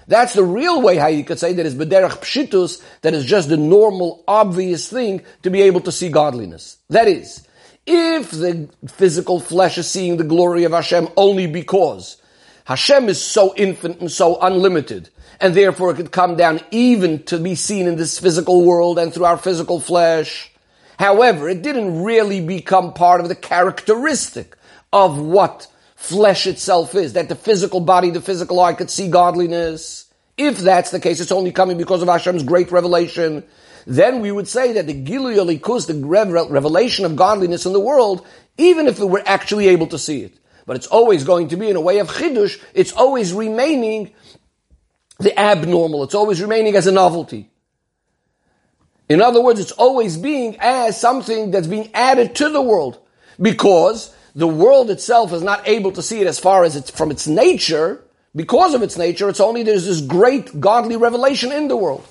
That's 0.06 0.34
the 0.34 0.44
real 0.44 0.82
way 0.82 0.96
how 0.96 1.06
you 1.06 1.24
could 1.24 1.38
say 1.38 1.54
that 1.54 1.64
is 1.64 1.74
bederach 1.74 2.20
pshitus, 2.20 2.82
that 3.00 3.14
is 3.14 3.24
just 3.24 3.48
the 3.48 3.56
normal, 3.56 4.22
obvious 4.28 4.88
thing 4.88 5.22
to 5.42 5.50
be 5.50 5.62
able 5.62 5.80
to 5.82 5.92
see 5.92 6.10
godliness. 6.10 6.76
That 6.90 7.08
is, 7.08 7.46
if 7.86 8.30
the 8.30 8.68
physical 8.86 9.40
flesh 9.40 9.78
is 9.78 9.88
seeing 9.88 10.18
the 10.18 10.24
glory 10.24 10.64
of 10.64 10.72
Hashem 10.72 11.08
only 11.16 11.46
because 11.46 12.18
Hashem 12.64 13.10
is 13.10 13.22
so 13.22 13.54
infinite 13.56 14.00
and 14.00 14.10
so 14.10 14.38
unlimited, 14.40 15.10
and 15.38 15.54
therefore 15.54 15.90
it 15.90 15.96
could 15.96 16.12
come 16.12 16.36
down 16.36 16.60
even 16.70 17.22
to 17.24 17.38
be 17.38 17.54
seen 17.54 17.86
in 17.86 17.96
this 17.96 18.18
physical 18.18 18.64
world 18.64 18.98
and 18.98 19.12
through 19.12 19.26
our 19.26 19.36
physical 19.36 19.80
flesh. 19.80 20.50
However, 20.98 21.48
it 21.48 21.62
didn't 21.62 22.02
really 22.02 22.40
become 22.40 22.94
part 22.94 23.20
of 23.20 23.28
the 23.28 23.34
characteristic 23.34 24.56
of 24.92 25.18
what 25.18 25.66
flesh 25.96 26.46
itself 26.46 26.94
is, 26.94 27.14
that 27.14 27.28
the 27.28 27.34
physical 27.34 27.80
body, 27.80 28.10
the 28.10 28.20
physical 28.20 28.60
eye 28.60 28.74
could 28.74 28.90
see 28.90 29.08
godliness. 29.08 30.06
If 30.38 30.58
that's 30.58 30.90
the 30.90 31.00
case, 31.00 31.20
it's 31.20 31.32
only 31.32 31.52
coming 31.52 31.76
because 31.76 32.00
of 32.00 32.08
Hashem's 32.08 32.42
great 32.42 32.72
revelation. 32.72 33.44
Then 33.86 34.20
we 34.20 34.32
would 34.32 34.48
say 34.48 34.72
that 34.72 34.86
the 34.86 34.94
Gili 34.94 35.34
Elikus, 35.34 35.86
the 35.86 36.46
revelation 36.48 37.04
of 37.04 37.16
godliness 37.16 37.66
in 37.66 37.74
the 37.74 37.80
world, 37.80 38.26
even 38.56 38.86
if 38.86 38.98
we 38.98 39.06
were 39.06 39.22
actually 39.26 39.68
able 39.68 39.88
to 39.88 39.98
see 39.98 40.22
it, 40.22 40.32
but 40.66 40.76
it's 40.76 40.86
always 40.86 41.24
going 41.24 41.48
to 41.48 41.56
be 41.56 41.68
in 41.68 41.76
a 41.76 41.80
way 41.80 41.98
of 41.98 42.08
chidush, 42.08 42.60
it's 42.74 42.92
always 42.92 43.32
remaining 43.32 44.12
the 45.18 45.38
abnormal. 45.38 46.04
It's 46.04 46.14
always 46.14 46.40
remaining 46.40 46.74
as 46.76 46.86
a 46.86 46.92
novelty. 46.92 47.50
In 49.08 49.20
other 49.20 49.42
words, 49.42 49.60
it's 49.60 49.72
always 49.72 50.16
being 50.16 50.56
as 50.60 50.98
something 50.98 51.50
that's 51.50 51.66
being 51.66 51.90
added 51.94 52.34
to 52.36 52.48
the 52.48 52.62
world 52.62 52.98
because 53.40 54.14
the 54.34 54.48
world 54.48 54.90
itself 54.90 55.32
is 55.32 55.42
not 55.42 55.66
able 55.68 55.92
to 55.92 56.02
see 56.02 56.20
it 56.20 56.26
as 56.26 56.38
far 56.38 56.64
as 56.64 56.74
it's 56.74 56.90
from 56.90 57.10
its 57.10 57.26
nature. 57.26 58.02
Because 58.34 58.74
of 58.74 58.82
its 58.82 58.98
nature, 58.98 59.28
it's 59.28 59.40
only 59.40 59.62
there's 59.62 59.84
this 59.84 60.00
great 60.00 60.60
godly 60.60 60.96
revelation 60.96 61.52
in 61.52 61.68
the 61.68 61.76
world. 61.76 62.06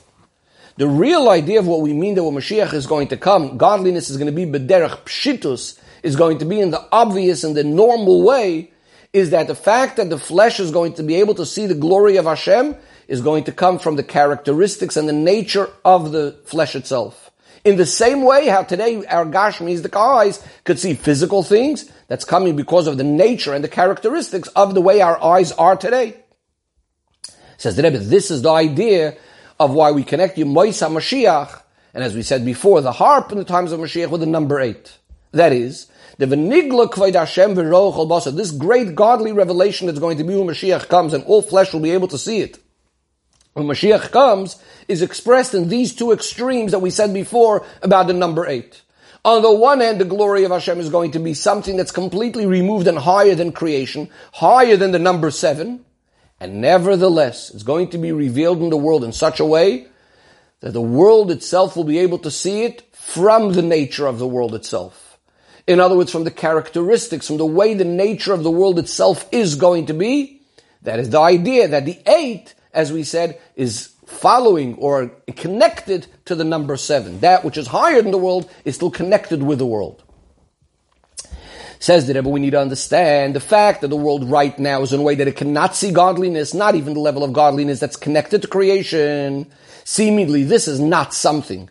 The 0.78 0.88
real 0.88 1.30
idea 1.30 1.60
of 1.60 1.68
what 1.68 1.82
we 1.82 1.94
mean 1.94 2.16
that 2.16 2.24
when 2.24 2.34
Mashiach 2.34 2.74
is 2.74 2.88
going 2.88 3.10
to 3.10 3.18
come, 3.18 3.58
godliness 3.58 4.10
is 4.10 4.18
going 4.18 4.34
to 4.34 4.36
be 4.36 4.46
bederach 4.46 5.04
pshitus, 5.04 5.78
is 6.04 6.16
going 6.16 6.38
to 6.40 6.46
be 6.46 6.60
in 6.60 6.72
the 6.72 6.86
obvious 6.92 7.44
and 7.44 7.56
the 7.56 7.64
normal 7.64 8.22
way, 8.22 8.72
is 9.14 9.30
that 9.32 9.48
the 9.48 9.56
fact 9.56 9.98
that 9.98 10.10
the 10.10 10.18
flesh 10.18 10.60
is 10.60 10.72
going 10.72 10.94
to 10.94 11.04
be 11.04 11.16
able 11.16 11.36
to 11.36 11.46
see 11.46 11.66
the 11.66 11.74
glory 11.76 12.18
of 12.18 12.26
Hashem 12.26 12.76
is 13.08 13.22
going 13.22 13.46
to 13.46 13.52
come 13.52 13.80
from 13.80 13.96
the 13.96 14.04
characteristics 14.04 14.98
and 14.98 15.08
the 15.08 15.14
nature 15.14 15.70
of 15.84 16.12
the 16.12 16.38
flesh 16.46 16.76
itself. 16.76 17.32
In 17.64 17.78
the 17.78 17.86
same 17.86 18.24
way 18.24 18.48
how 18.48 18.64
today 18.64 19.06
our 19.06 19.26
Gashmis, 19.26 19.84
the 19.84 19.98
eyes, 19.98 20.46
could 20.66 20.80
see 20.80 20.96
physical 20.96 21.44
things, 21.44 21.90
that's 22.08 22.26
coming 22.26 22.56
because 22.56 22.88
of 22.88 22.98
the 22.98 23.04
nature 23.04 23.54
and 23.54 23.64
the 23.64 23.70
characteristics 23.70 24.50
of 24.50 24.74
the 24.74 24.82
way 24.82 25.02
our 25.02 25.22
eyes 25.24 25.52
are 25.54 25.76
today. 25.76 26.16
Says 27.58 27.76
the 27.76 27.84
Rebbe, 27.84 28.00
this 28.00 28.30
is 28.30 28.42
the 28.42 28.52
idea 28.52 29.16
of 29.60 29.74
why 29.74 29.92
we 29.92 30.04
connect 30.04 30.38
Yemoisa 30.38 30.92
Mashiach, 30.92 31.62
and 31.94 32.04
as 32.04 32.14
we 32.14 32.22
said 32.22 32.44
before, 32.44 32.82
the 32.82 32.92
harp 32.92 33.32
in 33.32 33.38
the 33.38 33.46
times 33.46 33.72
of 33.72 33.80
Mashiach 33.80 34.10
with 34.10 34.22
the 34.22 34.28
number 34.28 34.60
eight. 34.60 34.98
That 35.32 35.54
is, 35.54 35.88
the 36.18 36.28
Venigla 36.28 36.90
Kved 36.90 37.16
Hashem 37.16 37.56
Basa, 37.56 38.36
this 38.36 38.52
great 38.52 38.96
godly 38.96 39.32
revelation 39.32 39.88
that's 39.88 40.00
going 40.00 40.18
to 40.18 40.24
be 40.24 40.36
when 40.36 40.48
Mashiach 40.48 40.88
comes 40.88 41.14
and 41.14 41.24
all 41.26 41.42
flesh 41.42 41.74
will 41.74 41.80
be 41.80 41.92
able 41.92 42.08
to 42.10 42.18
see 42.18 42.40
it 42.40 42.60
when 43.54 43.68
Mashiach 43.68 44.12
comes, 44.12 44.62
is 44.88 45.02
expressed 45.02 45.54
in 45.54 45.70
these 45.70 45.96
two 45.96 46.12
extremes 46.12 46.72
that 46.72 46.80
we 46.80 46.90
said 46.90 47.14
before 47.14 47.66
about 47.82 48.08
the 48.08 48.14
number 48.14 48.48
eight. 48.48 48.82
On 49.26 49.42
the 49.42 49.54
one 49.54 49.80
hand, 49.80 50.02
the 50.02 50.06
glory 50.06 50.44
of 50.44 50.52
Hashem 50.52 50.80
is 50.80 50.90
going 50.90 51.12
to 51.12 51.20
be 51.20 51.34
something 51.34 51.78
that's 51.78 51.92
completely 51.92 52.46
removed 52.46 52.88
and 52.88 52.98
higher 52.98 53.36
than 53.36 53.52
creation, 53.52 54.10
higher 54.34 54.76
than 54.76 54.92
the 54.92 55.00
number 55.00 55.32
seven, 55.32 55.86
and 56.40 56.60
nevertheless, 56.60 57.52
it's 57.52 57.64
going 57.64 57.90
to 57.92 57.98
be 57.98 58.12
revealed 58.12 58.62
in 58.62 58.70
the 58.70 58.76
world 58.76 59.04
in 59.04 59.14
such 59.14 59.40
a 59.40 59.46
way 59.46 59.88
that 60.60 60.74
the 60.74 60.82
world 60.82 61.32
itself 61.32 61.78
will 61.78 61.86
be 61.86 62.00
able 62.00 62.18
to 62.18 62.32
see 62.32 62.64
it 62.64 62.82
from 62.92 63.54
the 63.54 63.62
nature 63.62 64.08
of 64.08 64.20
the 64.20 64.28
world 64.28 64.56
itself. 64.56 65.03
In 65.66 65.80
other 65.80 65.96
words, 65.96 66.12
from 66.12 66.26
the 66.26 66.32
characteristics, 66.32 67.28
from 67.28 67.38
the 67.38 67.46
way 67.46 67.74
the 67.74 67.86
nature 67.86 68.34
of 68.34 68.44
the 68.44 68.52
world 68.52 68.80
itself 68.80 69.28
is 69.32 69.56
going 69.56 69.86
to 69.88 69.94
be. 69.94 70.42
That 70.82 71.00
is 71.00 71.10
the 71.10 71.20
idea 71.20 71.70
that 71.70 71.86
the 71.86 71.98
eight 72.06 72.54
as 72.74 72.92
we 72.92 73.04
said, 73.04 73.40
is 73.56 73.94
following 74.06 74.76
or 74.76 75.10
connected 75.36 76.08
to 76.26 76.36
the 76.36 76.44
number 76.44 76.76
seven. 76.76 77.20
That 77.20 77.46
which 77.46 77.58
is 77.58 77.68
higher 77.68 78.02
than 78.02 78.12
the 78.12 78.18
world 78.18 78.50
is 78.66 78.76
still 78.76 78.92
connected 78.92 79.44
with 79.44 79.60
the 79.60 79.66
world. 79.66 80.04
Says 81.80 82.08
the 82.08 82.14
Rebbe, 82.14 82.30
we 82.30 82.40
need 82.40 82.52
to 82.52 82.60
understand 82.60 83.36
the 83.36 83.42
fact 83.42 83.82
that 83.82 83.90
the 83.90 83.96
world 83.96 84.30
right 84.30 84.58
now 84.58 84.82
is 84.82 84.94
in 84.94 85.02
a 85.02 85.04
way 85.04 85.16
that 85.16 85.28
it 85.28 85.36
cannot 85.36 85.76
see 85.76 85.92
godliness, 85.92 86.54
not 86.54 86.76
even 86.76 86.94
the 86.94 87.00
level 87.00 87.24
of 87.24 87.34
godliness 87.34 87.80
that's 87.80 87.98
connected 87.98 88.42
to 88.42 88.48
creation. 88.48 89.52
Seemingly, 89.84 90.44
this 90.44 90.68
is 90.68 90.80
not 90.80 91.14
something 91.14 91.70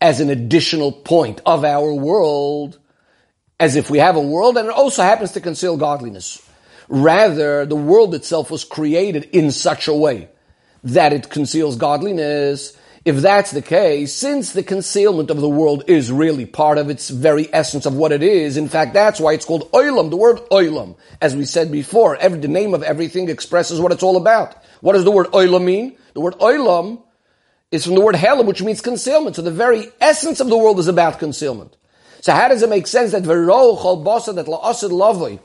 as 0.00 0.20
an 0.20 0.30
additional 0.30 0.90
point 0.90 1.42
of 1.44 1.64
our 1.64 1.92
world, 1.92 2.78
as 3.60 3.76
if 3.76 3.90
we 3.90 3.98
have 3.98 4.16
a 4.16 4.20
world 4.20 4.56
and 4.56 4.68
it 4.68 4.74
also 4.74 5.02
happens 5.02 5.32
to 5.32 5.40
conceal 5.40 5.76
godliness. 5.76 6.42
Rather, 6.88 7.66
the 7.66 7.76
world 7.76 8.14
itself 8.14 8.50
was 8.50 8.64
created 8.64 9.24
in 9.32 9.52
such 9.52 9.86
a 9.86 9.94
way 9.94 10.28
that 10.82 11.12
it 11.12 11.28
conceals 11.28 11.76
godliness. 11.76 12.76
If 13.04 13.16
that's 13.18 13.50
the 13.50 13.62
case, 13.62 14.14
since 14.14 14.52
the 14.52 14.62
concealment 14.62 15.30
of 15.30 15.40
the 15.40 15.48
world 15.48 15.84
is 15.88 16.10
really 16.10 16.46
part 16.46 16.78
of 16.78 16.88
its 16.88 17.10
very 17.10 17.52
essence 17.52 17.84
of 17.84 17.94
what 17.94 18.12
it 18.12 18.22
is, 18.22 18.56
in 18.56 18.68
fact, 18.68 18.94
that's 18.94 19.20
why 19.20 19.34
it's 19.34 19.44
called 19.44 19.70
oilam, 19.72 20.08
the 20.10 20.16
word 20.16 20.38
oilam. 20.50 20.96
As 21.20 21.36
we 21.36 21.44
said 21.44 21.70
before, 21.70 22.16
every, 22.16 22.40
the 22.40 22.48
name 22.48 22.74
of 22.74 22.82
everything 22.82 23.28
expresses 23.28 23.78
what 23.78 23.92
it's 23.92 24.02
all 24.02 24.16
about. 24.16 24.56
What 24.80 24.94
does 24.94 25.04
the 25.04 25.10
word 25.10 25.28
oilam 25.28 25.64
mean? 25.64 25.96
The 26.14 26.20
word 26.20 26.34
oilam 26.40 27.02
is 27.70 27.84
from 27.84 27.94
the 27.94 28.00
word 28.00 28.16
helam, 28.16 28.46
which 28.46 28.62
means 28.62 28.80
concealment. 28.80 29.36
So 29.36 29.42
the 29.42 29.50
very 29.50 29.86
essence 30.00 30.40
of 30.40 30.48
the 30.48 30.58
world 30.58 30.78
is 30.78 30.88
about 30.88 31.18
concealment. 31.18 31.76
So 32.20 32.32
how 32.32 32.48
does 32.48 32.62
it 32.62 32.68
make 32.68 32.86
sense 32.86 33.12
that 33.12 33.22
v'ro 33.22 33.78
chol 33.78 34.04
basa, 34.04 34.34
that 34.34 34.46
la'asid 34.46 34.90
lavoi, 34.90 35.38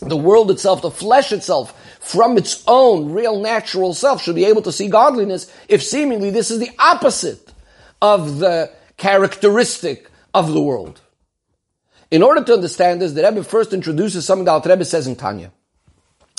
the 0.00 0.16
world 0.16 0.50
itself, 0.50 0.82
the 0.82 0.90
flesh 0.90 1.32
itself, 1.32 1.74
from 2.00 2.38
its 2.38 2.62
own 2.68 3.12
real 3.12 3.40
natural 3.40 3.94
self 3.94 4.22
should 4.22 4.36
be 4.36 4.44
able 4.44 4.62
to 4.62 4.72
see 4.72 4.88
godliness 4.88 5.52
if 5.68 5.82
seemingly 5.82 6.30
this 6.30 6.50
is 6.50 6.60
the 6.60 6.70
opposite 6.78 7.52
of 8.00 8.38
the 8.38 8.70
characteristic 8.96 10.08
of 10.32 10.52
the 10.52 10.60
world. 10.60 11.00
In 12.10 12.22
order 12.22 12.44
to 12.44 12.54
understand 12.54 13.00
this, 13.00 13.12
the 13.12 13.24
Rebbe 13.24 13.42
first 13.42 13.72
introduces 13.72 14.24
something 14.24 14.44
the 14.44 14.52
Alter 14.52 14.70
Rebbe 14.70 14.84
says 14.84 15.08
in 15.08 15.16
Tanya. 15.16 15.50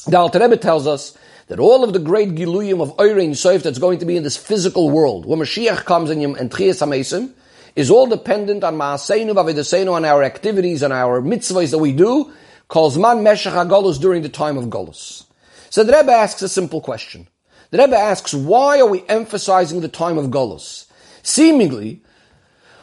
The 0.06 0.18
Alter 0.18 0.40
Rebbe 0.40 0.56
tells 0.56 0.88
us 0.88 1.18
that 1.48 1.60
all 1.60 1.84
of 1.84 1.92
the 1.92 2.00
great 2.00 2.30
giluyim 2.30 2.82
of 2.82 2.96
Oirein 2.98 3.32
Soif 3.32 3.64
that's 3.64 3.80
going 3.80 4.00
to 4.00 4.06
be 4.06 4.16
in 4.16 4.24
this 4.24 4.38
physical 4.38 4.90
world, 4.90 5.26
when 5.26 5.40
Mashiach 5.40 5.84
comes 5.84 6.10
in 6.10 6.24
and 6.24 6.50
Tchias 6.50 6.86
HaMesim, 6.86 7.34
is 7.78 7.92
all 7.92 8.08
dependent 8.08 8.64
on 8.64 8.76
Ma'aseinu, 8.76 9.36
Vavidaseinu, 9.36 9.94
on 9.94 10.04
our 10.04 10.24
activities, 10.24 10.82
and 10.82 10.92
our 10.92 11.22
mitzvahs 11.22 11.70
that 11.70 11.78
we 11.78 11.94
do, 11.94 12.34
calls 12.68 12.98
man 12.98 13.22
Meshach 13.22 13.54
HaGolus 13.54 14.02
during 14.02 14.24
the 14.24 14.30
time 14.30 14.58
of 14.58 14.66
Golus. 14.66 15.26
So 15.70 15.84
the 15.84 15.94
Rebbe 15.94 16.12
asks 16.12 16.42
a 16.42 16.50
simple 16.50 16.82
question. 16.82 17.28
The 17.70 17.78
Rebbe 17.78 17.96
asks, 17.96 18.34
why 18.34 18.80
are 18.80 18.88
we 18.88 19.04
emphasizing 19.08 19.82
the 19.82 19.88
time 19.88 20.18
of 20.18 20.32
Golus? 20.32 20.88
Seemingly, 21.22 22.02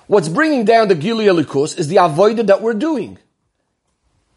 what's 0.06 0.28
bringing 0.28 0.64
down 0.64 0.86
the 0.86 0.94
Gili 0.94 1.26
Elikus 1.26 1.76
is 1.76 1.88
the 1.88 1.96
avoided 1.96 2.46
that 2.46 2.62
we're 2.62 2.74
doing. 2.74 3.18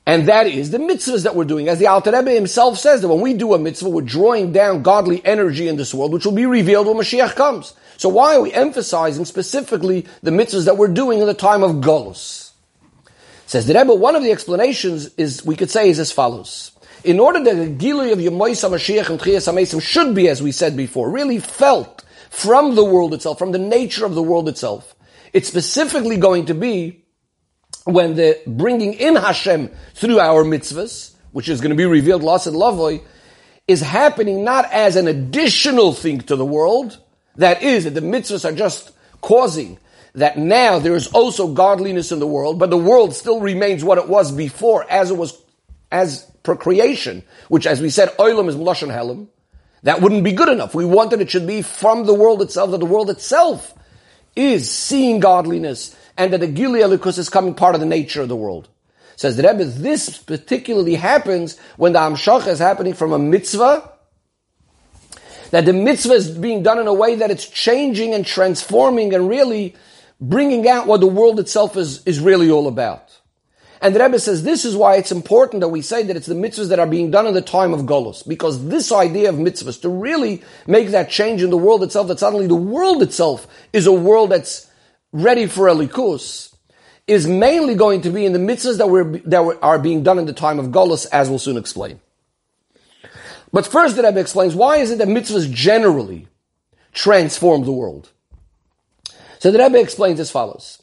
And 0.07 0.27
that 0.27 0.47
is 0.47 0.71
the 0.71 0.79
mitzvahs 0.79 1.25
that 1.25 1.35
we're 1.35 1.45
doing. 1.45 1.69
As 1.69 1.77
the 1.77 1.85
Alter 1.85 2.11
Rebbe 2.11 2.31
himself 2.31 2.79
says, 2.79 3.01
that 3.01 3.09
when 3.09 3.21
we 3.21 3.35
do 3.35 3.53
a 3.53 3.59
mitzvah, 3.59 3.89
we're 3.89 4.01
drawing 4.01 4.53
down 4.53 4.81
godly 4.81 5.23
energy 5.23 5.67
in 5.67 5.75
this 5.75 5.93
world, 5.93 6.13
which 6.13 6.25
will 6.25 6.31
be 6.31 6.47
revealed 6.47 6.87
when 6.87 6.95
Mashiach 6.95 7.35
comes. 7.35 7.73
So 7.97 8.09
why 8.09 8.35
are 8.35 8.41
we 8.41 8.53
emphasizing 8.53 9.25
specifically 9.25 10.05
the 10.21 10.31
mitzvahs 10.31 10.65
that 10.65 10.77
we're 10.77 10.87
doing 10.87 11.19
in 11.19 11.27
the 11.27 11.33
time 11.33 11.63
of 11.63 11.77
Golus? 11.77 12.51
Says 13.47 13.65
the 13.65 13.73
Rebbe, 13.73 13.93
one 13.93 14.15
of 14.15 14.23
the 14.23 14.31
explanations 14.31 15.13
is, 15.15 15.43
we 15.43 15.55
could 15.55 15.71
say, 15.71 15.89
is 15.89 15.99
as 15.99 16.11
follows. 16.11 16.71
In 17.03 17.19
order 17.19 17.43
that 17.43 17.55
the 17.55 17.85
Gilui 17.85 18.11
of 18.11 18.19
Yemoisa 18.19 18.69
Mashiach 18.69 19.09
and 19.09 19.19
Tchias 19.19 19.51
HaMesim 19.51 19.81
should 19.81 20.13
be, 20.13 20.27
as 20.27 20.43
we 20.43 20.51
said 20.51 20.75
before, 20.75 21.09
really 21.09 21.39
felt 21.39 22.03
from 22.29 22.75
the 22.75 22.83
world 22.83 23.13
itself, 23.13 23.39
from 23.39 23.51
the 23.51 23.57
nature 23.57 24.05
of 24.05 24.15
the 24.15 24.21
world 24.21 24.49
itself, 24.49 24.95
it's 25.33 25.47
specifically 25.47 26.17
going 26.17 26.45
to 26.47 26.53
be 26.53 27.05
when 27.85 28.15
the 28.15 28.39
bringing 28.45 28.93
in 28.93 29.15
Hashem 29.15 29.71
through 29.93 30.19
our 30.19 30.43
mitzvahs, 30.43 31.13
which 31.31 31.47
is 31.49 31.61
going 31.61 31.69
to 31.69 31.75
be 31.75 31.85
revealed, 31.85 32.23
loss 32.23 32.45
and 32.45 32.55
lavoi, 32.55 33.01
is 33.67 33.81
happening 33.81 34.43
not 34.43 34.71
as 34.71 34.95
an 34.95 35.07
additional 35.07 35.93
thing 35.93 36.19
to 36.21 36.35
the 36.35 36.45
world, 36.45 36.99
that 37.37 37.63
is, 37.63 37.85
that 37.85 37.93
the 37.93 38.01
mitzvahs 38.01 38.45
are 38.45 38.55
just 38.55 38.91
causing 39.21 39.79
that 40.15 40.37
now 40.37 40.79
there 40.79 40.95
is 40.95 41.07
also 41.07 41.53
godliness 41.53 42.11
in 42.11 42.19
the 42.19 42.27
world, 42.27 42.57
but 42.57 42.71
the 42.71 42.77
world 42.77 43.13
still 43.13 43.39
remains 43.39 43.83
what 43.83 43.99
it 43.99 44.07
was 44.07 44.31
before, 44.31 44.83
as 44.89 45.11
it 45.11 45.17
was, 45.17 45.39
as 45.91 46.23
procreation, 46.41 47.23
which 47.49 47.67
as 47.67 47.81
we 47.81 47.89
said, 47.89 48.09
oilam 48.17 48.49
is 48.49 48.55
mlashon 48.55 48.91
helim. 48.91 49.27
That 49.83 50.01
wouldn't 50.01 50.23
be 50.23 50.31
good 50.31 50.49
enough. 50.49 50.73
We 50.73 50.85
wanted 50.85 51.21
it 51.21 51.29
should 51.29 51.45
be 51.45 51.61
from 51.61 52.05
the 52.05 52.15
world 52.15 52.41
itself, 52.41 52.71
that 52.71 52.79
the 52.79 52.85
world 52.85 53.11
itself 53.11 53.75
is 54.35 54.69
seeing 54.71 55.19
godliness, 55.19 55.95
and 56.17 56.33
that 56.33 56.39
the 56.39 56.47
Gili 56.47 56.79
Elikus 56.79 57.19
is 57.19 57.29
coming 57.29 57.53
part 57.53 57.75
of 57.75 57.81
the 57.81 57.87
nature 57.87 58.23
of 58.23 58.27
the 58.27 58.35
world. 58.35 58.67
Says 59.17 59.35
the 59.35 59.43
Rebbe, 59.43 59.65
this 59.65 60.17
particularly 60.17 60.95
happens 60.95 61.59
when 61.75 61.93
the 61.93 61.99
Amshach 61.99 62.47
is 62.47 62.59
happening 62.59 62.93
from 62.93 63.13
a 63.13 63.19
mitzvah, 63.19 63.91
that 65.51 65.65
the 65.65 65.73
mitzvah 65.73 66.13
is 66.13 66.29
being 66.29 66.63
done 66.63 66.79
in 66.79 66.87
a 66.87 66.93
way 66.93 67.15
that 67.15 67.31
it's 67.31 67.47
changing 67.47 68.13
and 68.13 68.25
transforming 68.25 69.13
and 69.13 69.29
really 69.29 69.75
bringing 70.19 70.67
out 70.67 70.87
what 70.87 70.99
the 70.99 71.07
world 71.07 71.39
itself 71.39 71.77
is, 71.77 72.03
is 72.05 72.19
really 72.19 72.49
all 72.49 72.67
about. 72.67 73.17
And 73.81 73.95
the 73.95 73.99
Rebbe 73.99 74.19
says 74.19 74.43
this 74.43 74.65
is 74.65 74.75
why 74.75 74.95
it's 74.95 75.11
important 75.11 75.61
that 75.61 75.67
we 75.67 75.81
say 75.81 76.03
that 76.03 76.15
it's 76.15 76.25
the 76.25 76.33
mitzvahs 76.33 76.69
that 76.69 76.79
are 76.79 76.87
being 76.87 77.11
done 77.11 77.27
in 77.27 77.33
the 77.33 77.41
time 77.41 77.73
of 77.73 77.81
Golos. 77.81 78.27
Because 78.27 78.67
this 78.67 78.91
idea 78.91 79.29
of 79.29 79.35
mitzvahs, 79.35 79.81
to 79.81 79.89
really 79.89 80.41
make 80.65 80.89
that 80.89 81.09
change 81.09 81.43
in 81.43 81.51
the 81.51 81.57
world 81.57 81.83
itself, 81.83 82.07
that 82.07 82.19
suddenly 82.19 82.47
the 82.47 82.55
world 82.55 83.03
itself 83.03 83.47
is 83.73 83.85
a 83.85 83.91
world 83.91 84.31
that's 84.31 84.69
ready 85.11 85.45
for 85.45 85.67
Elikus, 85.67 86.55
is 87.05 87.27
mainly 87.27 87.75
going 87.75 88.01
to 88.01 88.09
be 88.09 88.25
in 88.25 88.33
the 88.33 88.39
mitzvahs 88.39 88.79
that, 88.79 88.89
were, 88.89 89.19
that 89.25 89.59
are 89.61 89.79
being 89.79 90.01
done 90.01 90.17
in 90.17 90.25
the 90.25 90.33
time 90.33 90.57
of 90.57 90.67
Golos, 90.67 91.05
as 91.11 91.29
we'll 91.29 91.39
soon 91.39 91.57
explain. 91.57 91.99
But 93.51 93.65
first 93.65 93.95
the 93.95 94.03
Rebbe 94.03 94.19
explains, 94.19 94.55
why 94.55 94.77
is 94.77 94.91
it 94.91 94.97
that 94.97 95.07
mitzvahs 95.07 95.51
generally 95.51 96.27
transform 96.93 97.63
the 97.63 97.71
world? 97.71 98.11
So 99.39 99.51
the 99.51 99.59
Rebbe 99.59 99.79
explains 99.79 100.19
as 100.19 100.31
follows. 100.31 100.81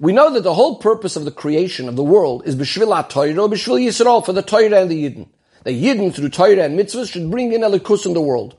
We 0.00 0.12
know 0.12 0.30
that 0.30 0.42
the 0.42 0.54
whole 0.54 0.78
purpose 0.78 1.16
of 1.16 1.24
the 1.24 1.30
creation 1.30 1.88
of 1.88 1.96
the 1.96 2.04
world 2.04 2.42
is 2.46 2.56
b'shvil 2.56 2.94
ha-Torah, 2.94 3.32
b'shvil 3.32 3.80
Yisrael, 3.80 4.24
for 4.24 4.32
the 4.32 4.42
Torah 4.42 4.82
and 4.82 4.90
the 4.90 5.04
Yidden. 5.04 5.28
The 5.64 5.70
Yidden, 5.70 6.14
through 6.14 6.30
Torah 6.30 6.64
and 6.64 6.78
mitzvahs, 6.78 7.12
should 7.12 7.30
bring 7.30 7.52
in 7.52 7.62
elikus 7.62 8.04
in 8.04 8.12
the 8.12 8.20
world. 8.20 8.56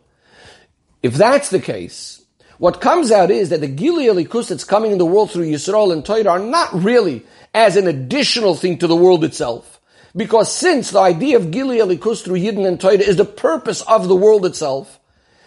If 1.04 1.14
that's 1.14 1.50
the 1.50 1.60
case, 1.60 2.24
what 2.58 2.82
comes 2.82 3.12
out 3.12 3.32
is 3.32 3.50
that 3.50 3.62
the 3.62 3.68
Gili 3.68 4.06
elikus 4.06 4.50
that's 4.50 4.64
coming 4.64 4.92
in 4.92 4.98
the 4.98 5.06
world 5.06 5.30
through 5.30 5.46
Yisrael 5.46 5.92
and 5.92 6.06
Torah 6.06 6.30
are 6.30 6.40
not 6.40 6.74
really 6.74 7.26
as 7.54 7.76
an 7.76 7.88
additional 7.88 8.56
thing 8.56 8.78
to 8.80 8.88
the 8.88 8.96
world 8.96 9.24
itself. 9.24 9.75
Because 10.16 10.54
since 10.54 10.92
the 10.92 11.00
idea 11.00 11.38
of 11.38 11.52
Gili 11.52 11.80
elikus 11.80 12.24
through 12.24 12.40
Yidden 12.40 12.66
and 12.66 12.80
Torah 12.80 12.96
is 12.96 13.18
the 13.18 13.26
purpose 13.26 13.82
of 13.82 14.08
the 14.08 14.16
world 14.16 14.46
itself, 14.46 15.00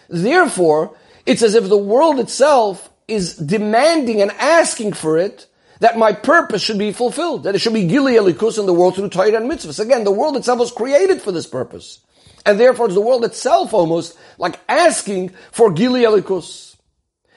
therefore, 0.07 0.95
it's 1.25 1.41
as 1.41 1.55
if 1.55 1.67
the 1.67 1.77
world 1.77 2.19
itself 2.19 2.89
is 3.07 3.35
demanding 3.35 4.21
and 4.21 4.31
asking 4.31 4.93
for 4.93 5.17
it, 5.17 5.47
that 5.79 5.97
my 5.97 6.13
purpose 6.13 6.61
should 6.61 6.77
be 6.77 6.91
fulfilled, 6.91 7.43
that 7.43 7.55
it 7.55 7.59
should 7.59 7.73
be 7.73 7.87
Gili 7.87 8.13
Elikus 8.13 8.59
in 8.59 8.65
the 8.65 8.73
world 8.73 8.95
through 8.95 9.09
Torah 9.09 9.35
and 9.35 9.49
mitzvahs. 9.49 9.79
Again, 9.79 10.03
the 10.03 10.11
world 10.11 10.35
itself 10.35 10.59
was 10.59 10.71
created 10.71 11.21
for 11.21 11.31
this 11.31 11.47
purpose. 11.47 11.99
And 12.45 12.59
therefore 12.59 12.87
it's 12.87 12.95
the 12.95 13.01
world 13.01 13.25
itself 13.25 13.73
almost 13.73 14.17
like 14.37 14.59
asking 14.67 15.29
for 15.51 15.71
Gili 15.71 16.01
Elikus. 16.01 16.75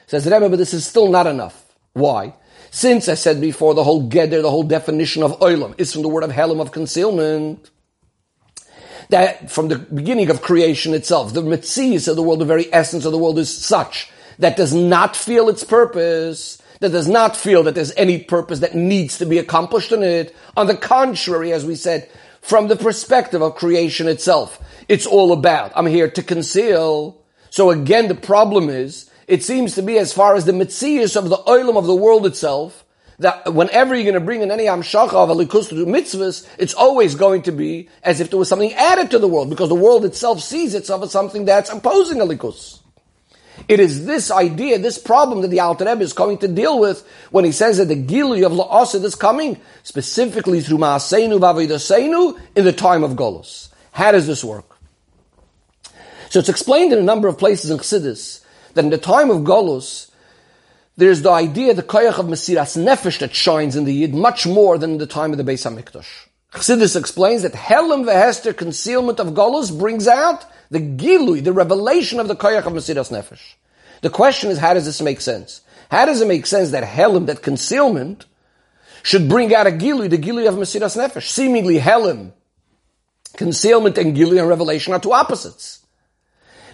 Says 0.07 0.25
Rebbe, 0.25 0.49
but 0.49 0.57
this 0.57 0.73
is 0.73 0.85
still 0.85 1.09
not 1.09 1.27
enough. 1.27 1.65
Why? 1.93 2.33
Since 2.75 3.07
I 3.07 3.13
said 3.13 3.39
before, 3.39 3.75
the 3.75 3.83
whole 3.83 4.09
Geder, 4.09 4.41
the 4.41 4.49
whole 4.49 4.63
definition 4.63 5.21
of 5.21 5.39
Oilam 5.41 5.75
is 5.77 5.93
from 5.93 6.01
the 6.01 6.09
word 6.09 6.23
of 6.23 6.31
Helam 6.31 6.59
of 6.59 6.71
concealment. 6.71 7.69
That 9.09 9.51
from 9.51 9.67
the 9.67 9.77
beginning 9.77 10.31
of 10.31 10.41
creation 10.41 10.95
itself, 10.95 11.35
the 11.35 11.43
Metzias 11.43 12.07
of 12.07 12.15
the 12.15 12.23
world, 12.23 12.39
the 12.39 12.45
very 12.45 12.73
essence 12.73 13.05
of 13.05 13.11
the 13.11 13.19
world 13.19 13.37
is 13.37 13.55
such 13.55 14.09
that 14.39 14.57
does 14.57 14.73
not 14.73 15.15
feel 15.15 15.49
its 15.49 15.63
purpose, 15.63 16.59
that 16.79 16.91
does 16.91 17.07
not 17.07 17.37
feel 17.37 17.61
that 17.61 17.75
there's 17.75 17.93
any 17.95 18.17
purpose 18.17 18.61
that 18.61 18.73
needs 18.73 19.19
to 19.19 19.27
be 19.27 19.37
accomplished 19.37 19.91
in 19.91 20.01
it. 20.01 20.35
On 20.57 20.65
the 20.65 20.75
contrary, 20.75 21.53
as 21.53 21.63
we 21.63 21.75
said, 21.75 22.09
from 22.41 22.69
the 22.69 22.75
perspective 22.75 23.43
of 23.43 23.53
creation 23.53 24.07
itself, 24.07 24.59
it's 24.87 25.05
all 25.05 25.31
about, 25.31 25.73
I'm 25.75 25.85
here 25.85 26.09
to 26.09 26.23
conceal. 26.23 27.21
So 27.51 27.69
again, 27.69 28.07
the 28.07 28.15
problem 28.15 28.69
is, 28.69 29.11
it 29.27 29.43
seems 29.43 29.75
to 29.75 29.81
be 29.81 29.97
as 29.97 30.13
far 30.13 30.35
as 30.35 30.45
the 30.45 30.51
mitzias 30.51 31.15
of 31.15 31.29
the 31.29 31.37
oilam 31.37 31.77
of 31.77 31.85
the 31.85 31.95
world 31.95 32.25
itself, 32.25 32.85
that 33.19 33.53
whenever 33.53 33.93
you're 33.93 34.03
going 34.03 34.13
to 34.15 34.19
bring 34.19 34.41
in 34.41 34.51
any 34.51 34.65
amshacha 34.65 35.13
of 35.13 35.29
alikus 35.29 35.69
to 35.69 35.75
mitzvahs, 35.85 36.47
it's 36.57 36.73
always 36.73 37.15
going 37.15 37.43
to 37.43 37.51
be 37.51 37.89
as 38.03 38.19
if 38.19 38.29
there 38.29 38.39
was 38.39 38.49
something 38.49 38.73
added 38.73 39.11
to 39.11 39.19
the 39.19 39.27
world, 39.27 39.49
because 39.49 39.69
the 39.69 39.75
world 39.75 40.03
itself 40.03 40.41
sees 40.41 40.73
itself 40.73 41.03
as 41.03 41.11
something 41.11 41.45
that's 41.45 41.69
opposing 41.69 42.17
alikus. 42.17 42.79
It 43.67 43.79
is 43.79 44.05
this 44.05 44.31
idea, 44.31 44.79
this 44.79 44.97
problem 44.97 45.41
that 45.41 45.49
the 45.49 45.59
Alter 45.59 45.85
Rebbe 45.85 46.01
is 46.01 46.11
coming 46.11 46.39
to 46.39 46.47
deal 46.47 46.79
with 46.79 47.07
when 47.29 47.45
he 47.45 47.51
says 47.51 47.77
that 47.77 47.85
the 47.85 47.95
Gili 47.95 48.43
of 48.43 48.51
La'asid 48.51 49.03
is 49.03 49.13
coming 49.13 49.61
specifically 49.83 50.59
through 50.59 50.79
Ma'aseinu 50.79 51.39
Vavidaseinu 51.39 52.39
in 52.55 52.65
the 52.65 52.73
time 52.73 53.03
of 53.03 53.11
Golos. 53.11 53.69
How 53.91 54.11
does 54.11 54.25
this 54.25 54.43
work? 54.43 54.65
So 56.29 56.39
it's 56.39 56.49
explained 56.49 56.93
in 56.93 56.99
a 56.99 57.03
number 57.03 57.27
of 57.27 57.37
places 57.37 57.69
in 57.69 57.77
Chassidus 57.77 58.42
that 58.73 58.83
in 58.83 58.91
the 58.91 58.97
time 58.97 59.29
of 59.29 59.41
Golus, 59.41 60.09
there's 60.95 61.21
the 61.21 61.31
idea, 61.31 61.73
the 61.73 61.83
koyach 61.83 62.19
of 62.19 62.27
Mesiras 62.27 62.77
Nefesh 62.77 63.19
that 63.19 63.33
shines 63.33 63.75
in 63.75 63.85
the 63.85 63.93
Yid 63.93 64.13
much 64.13 64.45
more 64.45 64.77
than 64.77 64.91
in 64.91 64.97
the 64.99 65.07
time 65.07 65.31
of 65.31 65.37
the 65.37 65.43
Beis 65.43 65.65
HaMikdash. 65.69 66.27
Chassidus 66.53 66.95
explains 66.95 67.41
that 67.41 67.53
Helam 67.53 68.05
vehester 68.05 68.55
concealment 68.55 69.19
of 69.19 69.27
Golus 69.29 69.75
brings 69.75 70.07
out 70.07 70.45
the 70.69 70.79
Gilui, 70.79 71.43
the 71.43 71.53
revelation 71.53 72.19
of 72.19 72.27
the 72.27 72.35
koyach 72.35 72.65
of 72.65 72.73
Mesiras 72.73 73.11
Nefesh. 73.11 73.55
The 74.01 74.11
question 74.11 74.51
is, 74.51 74.59
how 74.59 74.75
does 74.75 74.85
this 74.85 75.01
make 75.01 75.21
sense? 75.21 75.61
How 75.89 76.05
does 76.05 76.21
it 76.21 76.27
make 76.27 76.45
sense 76.45 76.71
that 76.71 76.83
Helam, 76.83 77.25
that 77.25 77.41
concealment, 77.41 78.25
should 79.01 79.27
bring 79.27 79.53
out 79.53 79.65
a 79.67 79.71
Gilui, 79.71 80.09
the 80.09 80.17
Gilui 80.17 80.47
of 80.47 80.55
Mesiras 80.55 80.95
Nefesh? 80.95 81.27
Seemingly 81.27 81.79
Helam, 81.79 82.33
concealment 83.35 83.97
and 83.97 84.15
Gilui 84.15 84.39
and 84.39 84.47
revelation 84.47 84.93
are 84.93 84.99
two 84.99 85.13
opposites. 85.13 85.82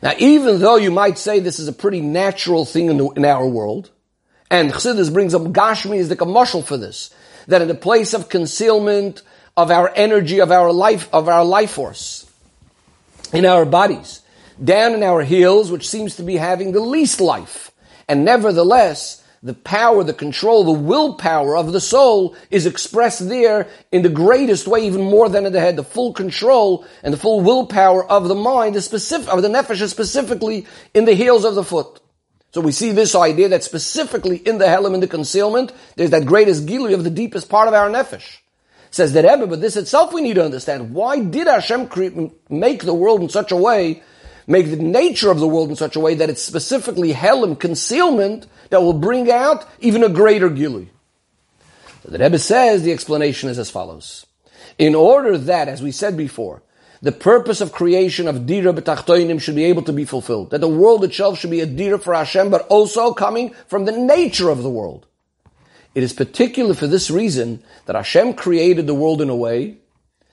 Now, 0.02 0.14
even 0.18 0.60
though 0.60 0.78
you 0.78 0.92
might 0.92 1.18
say 1.18 1.40
this 1.40 1.60
is 1.60 1.68
a 1.68 1.74
pretty 1.74 2.02
natural 2.02 2.66
thing 2.66 2.90
in, 2.90 2.98
the, 2.98 3.10
in 3.10 3.26
our 3.26 3.48
world, 3.48 3.92
and 4.50 4.72
Chassidus 4.72 5.14
brings 5.14 5.34
up 5.34 5.42
Gashmi 5.44 5.98
is 5.98 6.10
the 6.10 6.22
a 6.22 6.62
for 6.62 6.78
this, 6.78 7.14
that 7.48 7.62
in 7.62 7.68
the 7.68 7.76
place 7.76 8.14
of 8.14 8.30
concealment 8.30 9.22
of 9.58 9.72
our 9.72 9.92
energy, 9.96 10.40
of 10.40 10.52
our 10.52 10.72
life, 10.72 11.10
of 11.14 11.28
our 11.28 11.44
life 11.44 11.72
force, 11.72 12.30
in 13.34 13.46
our 13.46 13.66
bodies, 13.66 14.22
down 14.64 14.94
in 14.94 15.04
our 15.04 15.22
heels, 15.22 15.72
which 15.72 15.88
seems 15.88 16.16
to 16.16 16.24
be 16.24 16.38
having 16.38 16.72
the 16.72 16.80
least 16.80 17.20
life, 17.20 17.72
and 18.08 18.24
nevertheless, 18.24 19.24
the 19.42 19.54
power, 19.54 20.04
the 20.04 20.14
control, 20.14 20.64
the 20.64 20.72
willpower 20.72 21.56
of 21.56 21.72
the 21.72 21.80
soul 21.80 22.36
is 22.52 22.66
expressed 22.66 23.30
there 23.30 23.68
in 23.92 24.02
the 24.02 24.10
greatest 24.10 24.68
way, 24.68 24.86
even 24.86 25.02
more 25.02 25.30
than 25.30 25.46
in 25.46 25.54
the 25.54 25.62
head. 25.62 25.78
The 25.78 25.84
full 25.84 26.14
control 26.14 26.86
and 27.04 27.14
the 27.14 27.18
full 27.18 27.42
willpower 27.42 28.06
of 28.06 28.28
the 28.28 28.36
mind 28.36 28.76
is 28.76 28.86
specific, 28.86 29.30
of 29.30 29.42
the 29.42 29.48
nefesh 29.48 29.82
is 29.82 29.92
specifically 29.92 30.68
in 30.94 31.06
the 31.06 31.14
heels 31.14 31.46
of 31.46 31.56
the 31.56 31.64
foot. 31.64 32.02
So 32.52 32.62
we 32.62 32.72
see 32.72 32.92
this 32.92 33.16
idea 33.16 33.50
that 33.50 33.64
specifically 33.64 34.38
in 34.38 34.58
the 34.58 34.66
Helam, 34.66 34.94
in 34.94 35.00
the 35.00 35.08
concealment, 35.08 35.72
there's 35.96 36.10
that 36.10 36.26
greatest 36.26 36.66
gilui 36.66 36.94
of 36.94 37.04
the 37.04 37.10
deepest 37.10 37.48
part 37.48 37.68
of 37.68 37.74
our 37.74 37.90
nefesh. 37.90 38.40
Says 38.92 39.14
the 39.14 39.22
Rebbe, 39.22 39.46
but 39.46 39.62
this 39.62 39.78
itself 39.78 40.14
we 40.14 40.22
need 40.22 40.34
to 40.34 40.44
understand. 40.44 40.94
Why 40.94 41.20
did 41.20 41.46
Hashem 41.46 42.32
make 42.50 42.84
the 42.84 42.94
world 42.94 43.22
in 43.22 43.30
such 43.30 43.52
a 43.52 43.56
way, 43.56 44.02
make 44.50 44.70
the 44.70 44.76
nature 44.76 45.32
of 45.32 45.40
the 45.40 45.48
world 45.48 45.70
in 45.70 45.76
such 45.78 45.96
a 45.96 46.00
way 46.00 46.16
that 46.16 46.30
it's 46.30 46.44
specifically 46.44 47.14
Helam, 47.14 47.58
concealment, 47.58 48.48
that 48.72 48.82
will 48.82 48.94
bring 48.94 49.32
out 49.32 49.66
even 49.80 50.04
a 50.04 50.10
greater 50.10 50.50
gilui? 50.50 50.90
So 52.04 52.12
the 52.12 52.18
Rebbe 52.18 52.40
says 52.40 52.84
the 52.84 52.92
explanation 52.92 53.50
is 53.50 53.60
as 53.60 53.70
follows. 53.70 54.26
In 54.78 54.96
order 54.96 55.38
that, 55.38 55.68
as 55.68 55.82
we 55.82 55.92
said 55.92 56.18
before, 56.18 56.62
the 57.02 57.12
purpose 57.12 57.62
of 57.62 57.72
creation 57.72 58.28
of 58.28 58.46
dira 58.46 58.74
b'tachtoinim 58.74 59.40
should 59.40 59.56
be 59.56 59.66
able 59.66 59.84
to 59.84 59.94
be 59.94 60.04
fulfilled. 60.04 60.52
That 60.52 60.62
the 60.62 60.68
world 60.68 61.04
itself 61.04 61.40
should 61.40 61.52
be 61.52 61.62
a 61.62 61.66
dira 61.66 62.00
for 62.00 62.14
Hashem, 62.14 62.50
but 62.50 62.68
also 62.68 63.14
coming 63.14 63.54
from 63.68 63.86
the 63.86 63.94
nature 63.94 64.50
of 64.50 64.64
the 64.64 64.70
world. 64.70 65.06
It 65.96 66.04
is 66.04 66.14
particular 66.14 66.74
for 66.74 66.88
this 66.88 67.10
reason 67.10 67.64
that 67.86 67.96
Hashem 67.96 68.34
created 68.34 68.88
the 68.88 68.96
world 68.96 69.22
in 69.22 69.30
a 69.30 69.36
way 69.36 69.78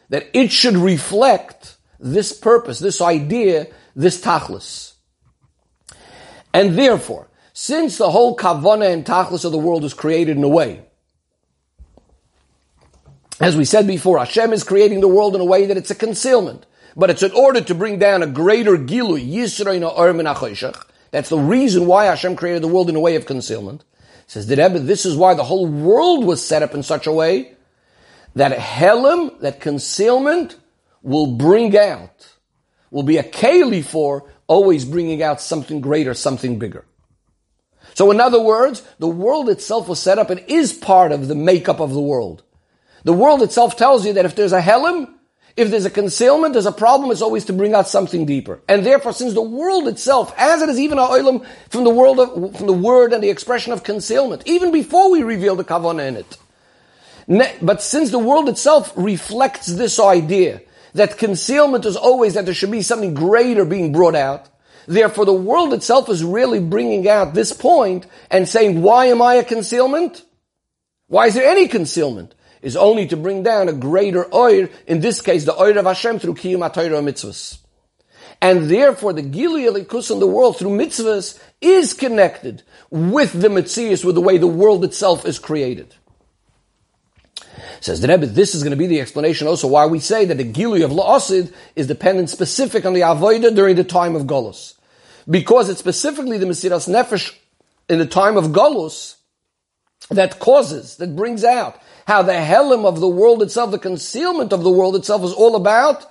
that 0.09 0.29
it 0.33 0.53
should 0.53 0.77
reflect 0.77 1.76
this 1.99 2.33
purpose, 2.33 2.79
this 2.79 3.01
idea, 3.01 3.67
this 3.95 4.21
tachlis. 4.21 4.95
And 6.53 6.79
therefore, 6.79 7.29
since 7.53 7.99
the 7.99 8.11
whole 8.11 8.37
kavana 8.37 8.93
and 8.93 9.05
tachlis 9.05 9.45
of 9.45 9.53
the 9.53 9.59
world 9.59 9.85
is 9.85 9.95
created 9.95 10.37
in 10.37 10.45
a 10.45 10.49
way 10.49 10.87
as 13.41 13.57
we 13.57 13.65
said 13.65 13.87
before, 13.87 14.19
Hashem 14.19 14.53
is 14.53 14.65
creating 14.65 15.01
the 15.01 15.09
world 15.09 15.35
in 15.35 15.41
a 15.41 15.45
way 15.45 15.67
that 15.67 15.77
it's 15.77 15.91
a 15.91 15.95
concealment. 15.95 16.65
But 16.97 17.11
it's 17.11 17.23
in 17.23 17.33
order 17.33 17.61
to 17.61 17.75
bring 17.75 17.99
down 17.99 18.23
a 18.23 18.27
greater 18.27 18.79
gilu, 18.79 19.21
Yisrael 19.21 20.85
That's 21.11 21.29
the 21.29 21.39
reason 21.39 21.87
why 21.87 22.07
Hashem 22.07 22.37
created 22.37 22.63
the 22.63 22.69
world 22.69 22.89
in 22.89 22.97
a 22.97 23.01
way 23.01 23.17
of 23.17 23.27
concealment. 23.27 23.85
says 24.27 24.47
the 24.47 24.57
Rebbe, 24.57 24.79
this 24.79 25.05
is 25.05 25.17
why 25.17 25.35
the 25.35 25.45
whole 25.45 25.67
world 25.67 26.25
was 26.25 26.47
set 26.47 26.63
up 26.63 26.75
in 26.75 26.83
such 26.83 27.07
a 27.07 27.13
way 27.13 27.53
that 28.35 28.53
helim, 28.53 29.39
that 29.41 29.61
concealment, 29.61 30.57
will 31.07 31.29
bring 31.29 31.77
out, 31.79 32.35
will 32.91 33.05
be 33.05 33.17
a 33.17 33.23
keli 33.23 33.83
for 33.83 34.25
always 34.49 34.85
bringing 34.85 35.23
out 35.23 35.41
something 35.41 35.81
greater, 35.81 36.13
something 36.15 36.59
bigger. 36.59 36.85
So 37.95 38.11
in 38.11 38.21
other 38.21 38.43
words, 38.43 38.83
the 38.99 39.09
world 39.09 39.49
itself 39.49 39.89
was 39.89 40.01
set 40.01 40.19
up 40.19 40.31
and 40.31 40.43
is 40.49 40.73
part 40.73 41.13
of 41.13 41.29
the 41.29 41.37
makeup 41.37 41.81
of 41.81 41.93
the 41.95 42.01
world. 42.01 42.43
The 43.05 43.13
world 43.13 43.41
itself 43.43 43.77
tells 43.77 44.05
you 44.05 44.15
that 44.15 44.25
if 44.25 44.35
there's 44.35 44.53
a 44.53 44.61
helim, 44.61 45.15
if 45.57 45.71
there's 45.71 45.85
a 45.85 45.91
concealment, 45.91 46.55
there's 46.55 46.67
a 46.67 46.73
problem, 46.73 47.13
it's 47.13 47.23
always 47.23 47.45
to 47.47 47.53
bring 47.53 47.73
out 47.73 47.89
something 47.89 48.27
deeper. 48.27 48.61
And 48.69 48.85
therefore, 48.85 49.13
since 49.13 49.33
the 49.33 49.41
world 49.41 49.87
itself, 49.87 50.35
as 50.37 50.61
it 50.61 50.69
is 50.69 50.81
even 50.81 50.99
a 50.99 51.03
oilam 51.03 51.47
from 51.71 51.85
the 51.85 51.91
world 51.91 52.19
of, 52.19 52.57
from 52.57 52.67
the 52.67 52.73
word 52.73 53.13
and 53.13 53.23
the 53.23 53.31
expression 53.31 53.73
of 53.73 53.85
concealment, 53.85 54.43
even 54.45 54.73
before 54.73 55.09
we 55.09 55.23
reveal 55.23 55.55
the 55.55 55.65
kavana 55.65 56.09
in 56.09 56.17
it. 56.17 57.57
But 57.63 57.81
since 57.81 58.11
the 58.11 58.19
world 58.19 58.49
itself 58.49 58.93
reflects 58.97 59.67
this 59.67 60.01
idea 60.01 60.63
that 60.97 61.19
concealment 61.19 61.87
is 61.87 61.97
always 61.97 62.35
that 62.35 62.45
there 62.45 62.55
should 62.55 62.71
be 62.71 62.83
something 62.83 63.15
greater 63.15 63.65
being 63.65 63.93
brought 63.93 64.15
out, 64.15 64.49
therefore 64.87 65.25
the 65.25 65.33
world 65.33 65.73
itself 65.73 66.09
is 66.09 66.25
really 66.25 66.61
bringing 66.61 67.09
out 67.09 67.35
this 67.35 67.53
point 67.53 68.07
and 68.31 68.49
saying, 68.49 68.83
why 68.83 69.07
am 69.07 69.23
I 69.23 69.35
a 69.35 69.45
concealment? 69.45 70.25
Why 71.09 71.27
is 71.27 71.35
there 71.35 71.49
any 71.49 71.69
concealment? 71.69 72.35
is 72.63 72.77
only 72.77 73.07
to 73.07 73.17
bring 73.17 73.45
down 73.45 73.69
a 73.69 73.73
greater 73.73 74.25
oir, 74.35 74.69
in 74.89 75.01
this 75.01 75.21
case 75.21 75.45
the 75.45 75.55
oir 75.55 75.79
of 75.79 75.85
Hashem 75.85 76.19
through 76.19 76.35
Kiyum 76.35 76.69
HaTorah 76.69 77.01
mitzvahs. 77.01 77.59
And 78.43 78.69
therefore 78.69 79.13
the 79.13 79.23
Gili 79.23 79.63
Elikus 79.63 80.11
in 80.11 80.19
the 80.19 80.27
world 80.27 80.59
through 80.59 80.77
mitzvahs 80.77 81.41
is 81.61 81.95
connected 81.95 82.65
with 82.91 83.41
the 83.41 83.49
mitzvahs, 83.49 84.05
with 84.05 84.17
the 84.17 84.21
way 84.21 84.37
the 84.39 84.49
world 84.49 84.85
itself 84.85 85.25
is 85.25 85.39
created. 85.39 85.95
Says 87.81 88.01
the 88.01 88.09
Rebbe, 88.09 88.27
this 88.27 88.55
is 88.55 88.63
going 88.63 88.71
to 88.73 88.77
be 88.77 88.87
the 88.87 89.01
explanation 89.01 89.47
also 89.47 89.69
why 89.69 89.87
we 89.87 89.99
say 89.99 90.25
that 90.25 90.39
the 90.39 90.45
Gili 90.45 90.83
of 90.83 90.91
La'asid 90.91 91.53
is 91.75 91.87
dependent 91.87 92.31
specific 92.31 92.85
on 92.85 92.93
the 92.93 93.01
Avodah 93.01 93.55
during 93.55 93.77
the 93.77 93.85
time 93.85 94.17
of 94.17 94.23
Golos. 94.23 94.75
Because 95.29 95.69
it's 95.69 95.81
specifically 95.81 96.39
the 96.39 96.47
Mesiras 96.47 96.89
Nefesh 96.89 97.35
in 97.89 97.99
the 97.99 98.07
time 98.07 98.37
of 98.37 98.47
Golos 98.47 99.17
that 100.11 100.39
causes, 100.39 100.97
that 100.97 101.17
brings 101.17 101.45
out 101.45 101.81
how 102.07 102.23
the 102.23 102.41
helim 102.41 102.85
of 102.85 103.01
the 103.01 103.09
world 103.09 103.43
itself, 103.43 103.71
the 103.71 103.79
concealment 103.79 104.53
of 104.53 104.63
the 104.63 104.71
world 104.71 104.95
itself 104.95 105.25
is 105.25 105.33
all 105.33 105.57
about 105.57 106.07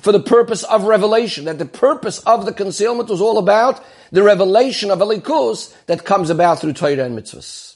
for 0.00 0.12
the 0.12 0.20
purpose 0.20 0.62
of 0.64 0.84
revelation. 0.84 1.46
That 1.46 1.58
the 1.58 1.66
purpose 1.66 2.20
of 2.20 2.46
the 2.46 2.52
concealment 2.52 3.08
was 3.08 3.20
all 3.20 3.38
about 3.38 3.84
the 4.12 4.22
revelation 4.22 4.90
of 4.90 5.00
Elikus 5.00 5.74
that 5.86 6.04
comes 6.04 6.30
about 6.30 6.60
through 6.60 6.74
Torah 6.74 7.04
and 7.04 7.18
mitzvahs. 7.18 7.73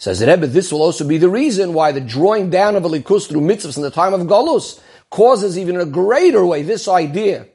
Says 0.00 0.24
Rebbe, 0.24 0.46
this 0.46 0.72
will 0.72 0.80
also 0.80 1.06
be 1.06 1.18
the 1.18 1.28
reason 1.28 1.74
why 1.74 1.92
the 1.92 2.00
drawing 2.00 2.48
down 2.48 2.74
of 2.74 2.84
Elikus 2.84 3.28
through 3.28 3.42
mitzvahs 3.42 3.76
in 3.76 3.82
the 3.82 3.90
time 3.90 4.14
of 4.14 4.22
Galus 4.22 4.80
causes 5.10 5.58
even 5.58 5.74
in 5.74 5.82
a 5.82 5.84
greater 5.84 6.44
way 6.44 6.62
this 6.62 6.88
idea 6.88 7.46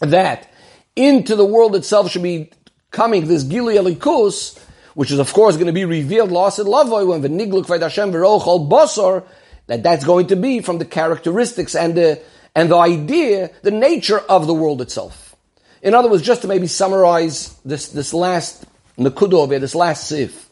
that 0.00 0.52
into 0.96 1.36
the 1.36 1.44
world 1.44 1.76
itself 1.76 2.10
should 2.10 2.24
be 2.24 2.50
coming 2.90 3.28
this 3.28 3.44
Gili 3.44 3.76
Elikus 3.76 4.58
which 4.94 5.12
is 5.12 5.20
of 5.20 5.32
course 5.32 5.54
going 5.54 5.68
to 5.68 5.72
be 5.72 5.84
revealed 5.84 6.32
lost 6.32 6.58
in 6.58 6.66
lavoy 6.66 7.06
when 7.06 7.22
the 7.22 7.28
nigluk 7.28 7.66
v'dashem 7.66 8.10
v'rochol 8.10 8.68
bosor, 8.68 9.24
that 9.68 9.84
that's 9.84 10.04
going 10.04 10.26
to 10.26 10.34
be 10.34 10.60
from 10.60 10.78
the 10.78 10.84
characteristics 10.84 11.76
and 11.76 11.94
the 11.94 12.20
and 12.56 12.68
the 12.68 12.76
idea, 12.76 13.52
the 13.62 13.70
nature 13.70 14.18
of 14.18 14.48
the 14.48 14.54
world 14.54 14.82
itself. 14.82 15.36
In 15.82 15.94
other 15.94 16.08
words, 16.10 16.24
just 16.24 16.42
to 16.42 16.48
maybe 16.48 16.66
summarize 16.66 17.56
this 17.64 17.90
this 17.90 18.12
last 18.12 18.66
nakudo 18.98 19.48
this 19.48 19.76
last 19.76 20.08
sif, 20.08 20.47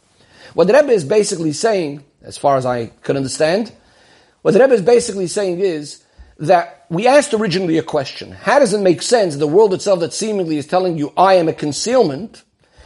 what 0.57 0.69
the 0.69 0.73
Rebbe 0.73 0.93
is 0.93 1.05
basically 1.05 1.53
saying, 1.53 2.03
as 2.23 2.39
far 2.39 2.57
as 2.57 2.65
I 2.65 2.87
could 2.87 3.15
understand, 3.15 3.73
what 4.41 4.55
the 4.55 4.61
Rebbe 4.61 4.73
is 4.73 4.81
basically 4.81 5.27
saying 5.27 5.61
is 5.61 6.03
that 6.39 6.87
we 6.89 7.07
asked 7.07 7.35
originally 7.35 7.77
a 7.77 7.83
question: 7.83 8.33
How 8.33 8.59
does 8.59 8.73
it 8.73 8.81
make 8.81 9.03
sense 9.03 9.37
the 9.37 9.47
world 9.47 9.75
itself 9.75 10.01
that 10.01 10.15
seemingly 10.15 10.57
is 10.57 10.67
telling 10.67 10.97
you 10.97 11.13
I 11.15 11.35
am 11.35 11.49
a 11.49 11.53
concealment? 11.53 12.43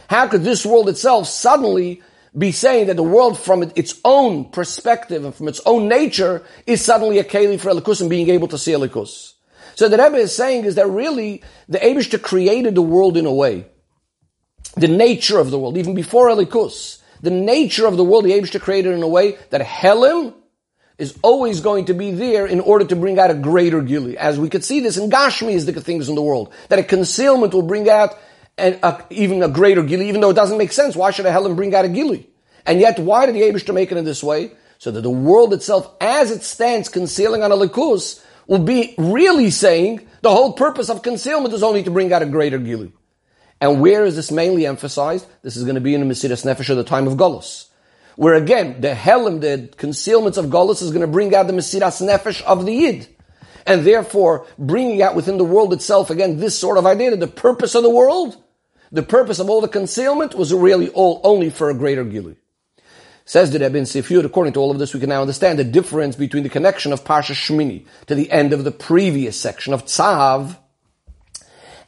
How 0.09 0.27
could 0.27 0.43
this 0.43 0.65
world 0.65 0.89
itself 0.89 1.29
suddenly 1.29 2.01
be 2.37 2.51
saying 2.51 2.87
that 2.87 2.97
the 2.97 3.03
world 3.03 3.39
from 3.39 3.63
its 3.63 3.97
own 4.03 4.51
perspective 4.51 5.23
and 5.23 5.33
from 5.33 5.47
its 5.47 5.61
own 5.65 5.87
nature 5.87 6.43
is 6.67 6.83
suddenly 6.83 7.19
a 7.19 7.23
keli 7.23 7.57
for 7.57 7.69
Elikus 7.69 8.01
and 8.01 8.09
being 8.09 8.27
able 8.27 8.49
to 8.49 8.57
see 8.57 8.73
Elikus? 8.73 9.35
So 9.75 9.87
the 9.87 9.97
Rebbe 9.97 10.17
is 10.17 10.35
saying 10.35 10.65
is 10.65 10.75
that 10.75 10.87
really 10.89 11.41
the 11.69 11.79
Abishta 11.79 12.21
created 12.21 12.75
the 12.75 12.81
world 12.81 13.15
in 13.15 13.25
a 13.25 13.33
way, 13.33 13.65
the 14.75 14.89
nature 14.89 15.39
of 15.39 15.51
the 15.51 15.57
world, 15.57 15.77
even 15.77 15.95
before 15.95 16.27
Elikus, 16.27 16.97
the 17.21 17.31
nature 17.31 17.85
of 17.87 17.97
the 17.97 18.03
world 18.03 18.25
the 18.25 18.31
Abishta 18.31 18.59
created 18.59 18.93
in 18.93 19.03
a 19.03 19.07
way 19.07 19.37
that 19.49 19.61
Helim 19.61 20.33
is 20.97 21.17
always 21.23 21.61
going 21.61 21.85
to 21.85 21.93
be 21.93 22.11
there 22.11 22.45
in 22.45 22.59
order 22.59 22.85
to 22.85 22.95
bring 22.95 23.17
out 23.17 23.31
a 23.31 23.33
greater 23.33 23.81
Gili. 23.81 24.17
As 24.17 24.39
we 24.39 24.49
could 24.49 24.63
see 24.63 24.79
this 24.79 24.97
in 24.97 25.09
Gashmi 25.09 25.53
is 25.53 25.65
the 25.65 25.73
things 25.81 26.09
in 26.09 26.15
the 26.15 26.21
world, 26.21 26.53
that 26.69 26.79
a 26.79 26.83
concealment 26.83 27.53
will 27.53 27.63
bring 27.63 27.89
out 27.89 28.15
and 28.57 28.79
a, 28.83 29.03
even 29.09 29.41
a 29.43 29.47
greater 29.47 29.81
gili, 29.81 30.09
even 30.09 30.21
though 30.21 30.29
it 30.29 30.35
doesn't 30.35 30.57
make 30.57 30.71
sense. 30.71 30.95
Why 30.95 31.11
should 31.11 31.25
a 31.25 31.31
Helim 31.31 31.55
bring 31.55 31.73
out 31.73 31.85
a 31.85 31.89
gili? 31.89 32.29
And 32.65 32.79
yet, 32.79 32.99
why 32.99 33.25
did 33.25 33.35
the 33.35 33.41
Abishta 33.41 33.73
make 33.73 33.91
it 33.91 33.97
in 33.97 34.05
this 34.05 34.23
way? 34.23 34.51
So 34.77 34.91
that 34.91 35.01
the 35.01 35.09
world 35.09 35.53
itself, 35.53 35.91
as 35.99 36.31
it 36.31 36.43
stands 36.43 36.89
concealing 36.89 37.43
on 37.43 37.51
a 37.51 37.55
likus, 37.55 38.23
will 38.47 38.63
be 38.63 38.93
really 38.97 39.49
saying 39.49 40.07
the 40.21 40.31
whole 40.31 40.53
purpose 40.53 40.89
of 40.89 41.01
concealment 41.01 41.53
is 41.53 41.63
only 41.63 41.83
to 41.83 41.91
bring 41.91 42.11
out 42.13 42.21
a 42.21 42.25
greater 42.25 42.57
gili. 42.57 42.91
And 43.61 43.79
where 43.79 44.03
is 44.03 44.15
this 44.15 44.31
mainly 44.31 44.65
emphasized? 44.65 45.27
This 45.43 45.55
is 45.55 45.63
going 45.63 45.75
to 45.75 45.81
be 45.81 45.93
in 45.93 46.05
the 46.05 46.11
Mesiras 46.11 46.43
Nefesh 46.43 46.71
at 46.71 46.75
the 46.75 46.83
time 46.83 47.07
of 47.07 47.13
Golos. 47.13 47.67
Where 48.15 48.33
again, 48.33 48.81
the 48.81 48.95
Helim, 48.95 49.39
the 49.39 49.69
concealments 49.77 50.37
of 50.37 50.47
Golos 50.47 50.81
is 50.81 50.89
going 50.89 51.01
to 51.01 51.07
bring 51.07 51.33
out 51.35 51.45
the 51.45 51.53
Mesiras 51.53 52.01
Nefesh 52.01 52.41
of 52.41 52.65
the 52.65 52.73
Yid. 52.73 53.07
And 53.67 53.85
therefore, 53.85 54.47
bringing 54.57 55.03
out 55.03 55.15
within 55.15 55.37
the 55.37 55.45
world 55.45 55.71
itself, 55.73 56.09
again, 56.09 56.37
this 56.37 56.57
sort 56.57 56.79
of 56.79 56.87
idea 56.87 57.11
that 57.11 57.19
the 57.19 57.27
purpose 57.27 57.75
of 57.75 57.83
the 57.83 57.89
world, 57.89 58.35
the 58.91 59.03
purpose 59.03 59.37
of 59.37 59.47
all 59.47 59.61
the 59.61 59.67
concealment 59.67 60.33
was 60.33 60.51
really 60.51 60.89
all 60.89 61.21
only 61.23 61.51
for 61.51 61.69
a 61.69 61.75
greater 61.75 62.03
Gili. 62.03 62.37
Says 63.25 63.51
the 63.51 63.59
Rebbe 63.59 63.77
in 63.77 64.25
according 64.25 64.53
to 64.53 64.59
all 64.59 64.71
of 64.71 64.79
this, 64.79 64.95
we 64.95 64.99
can 64.99 65.09
now 65.09 65.21
understand 65.21 65.59
the 65.59 65.63
difference 65.63 66.15
between 66.15 66.41
the 66.41 66.49
connection 66.49 66.91
of 66.91 67.03
Parsha 67.03 67.35
Shmini 67.35 67.85
to 68.07 68.15
the 68.15 68.31
end 68.31 68.51
of 68.51 68.63
the 68.63 68.71
previous 68.71 69.39
section 69.39 69.71
of 69.73 69.85
Tzav, 69.85 70.57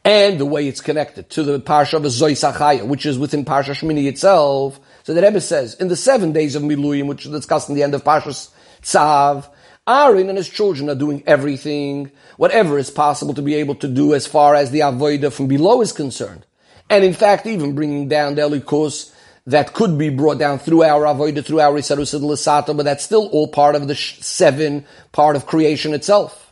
and 0.06 0.40
the 0.40 0.46
way 0.46 0.68
it's 0.68 0.82
connected 0.82 1.30
to 1.32 1.44
the 1.44 1.60
Parsha 1.60 1.94
of 1.94 2.04
Zoisachaya, 2.04 2.86
which 2.86 3.06
is 3.06 3.18
within 3.18 3.46
Parsha 3.46 3.74
Shmini 3.74 4.08
itself. 4.08 4.80
So 5.04 5.14
the 5.14 5.22
Rebbe 5.22 5.40
says, 5.40 5.76
in 5.76 5.88
the 5.88 5.96
seven 5.96 6.34
days 6.34 6.56
of 6.56 6.64
Miluyim, 6.64 7.08
which 7.08 7.26
is 7.26 7.32
discussed 7.32 7.70
in 7.70 7.76
the 7.76 7.84
end 7.84 7.94
of 7.94 8.04
Parsha 8.04 8.50
Tzav, 8.82 9.50
Aaron 9.88 10.30
and 10.30 10.38
his 10.38 10.50
children 10.50 10.90
are 10.90 10.96
doing 10.96 11.24
everything, 11.26 12.12
whatever 12.38 12.78
is 12.78 12.90
possible 12.90 13.34
to 13.34 13.42
be 13.42 13.56
able 13.56 13.76
to 13.76 13.88
do 13.88 14.14
as 14.14 14.28
far 14.28 14.56
as 14.56 14.72
the 14.72 14.80
Avodah 14.80 15.32
from 15.32 15.48
below 15.48 15.82
is 15.82 15.92
concerned. 15.92 16.46
And 16.90 17.04
in 17.04 17.14
fact, 17.14 17.46
even 17.46 17.76
bringing 17.76 18.08
down 18.08 18.36
the 18.36 18.42
Elikus 18.42 19.14
that 19.46 19.74
could 19.74 19.98
be 19.98 20.10
brought 20.10 20.38
down 20.38 20.60
through 20.60 20.84
our 20.84 21.04
Avodah, 21.04 21.46
through 21.46 21.60
our 21.60 21.74
Isarus 21.74 22.14
and 22.14 22.24
Lisata, 22.24 22.76
but 22.76 22.84
that's 22.84 23.04
still 23.04 23.28
all 23.28 23.48
part 23.48 23.76
of 23.76 23.88
the 23.88 23.96
seven 23.96 24.86
part 25.12 25.36
of 25.36 25.46
creation 25.46 25.94
itself. 25.94 26.43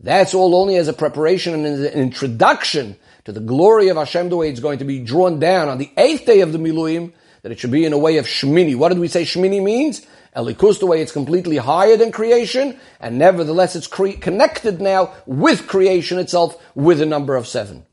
That's 0.00 0.34
all 0.34 0.54
only 0.54 0.76
as 0.76 0.88
a 0.88 0.92
preparation 0.92 1.54
and 1.54 1.66
an 1.66 1.92
introduction 1.92 2.96
to 3.24 3.32
the 3.32 3.40
glory 3.40 3.88
of 3.88 3.96
Hashem, 3.96 4.28
the 4.28 4.36
way 4.36 4.48
it's 4.48 4.60
going 4.60 4.78
to 4.78 4.84
be 4.84 5.00
drawn 5.00 5.40
down 5.40 5.68
on 5.68 5.78
the 5.78 5.90
eighth 5.96 6.24
day 6.24 6.40
of 6.40 6.52
the 6.52 6.58
Miluim, 6.58 7.12
that 7.42 7.52
it 7.52 7.58
should 7.58 7.70
be 7.70 7.84
in 7.84 7.92
a 7.92 7.98
way 7.98 8.16
of 8.18 8.26
Shmini. 8.26 8.76
What 8.76 8.90
did 8.90 8.98
we 8.98 9.08
say 9.08 9.22
Shmini 9.22 9.62
means? 9.62 10.06
Elikus, 10.36 10.78
the 10.78 10.86
way 10.86 11.02
it's 11.02 11.12
completely 11.12 11.56
higher 11.56 11.96
than 11.96 12.12
creation, 12.12 12.78
and 13.00 13.18
nevertheless 13.18 13.74
it's 13.74 13.86
cre- 13.86 14.12
connected 14.12 14.80
now 14.80 15.12
with 15.26 15.66
creation 15.66 16.18
itself 16.18 16.56
with 16.76 17.00
a 17.00 17.06
number 17.06 17.34
of 17.34 17.48
seven. 17.48 17.84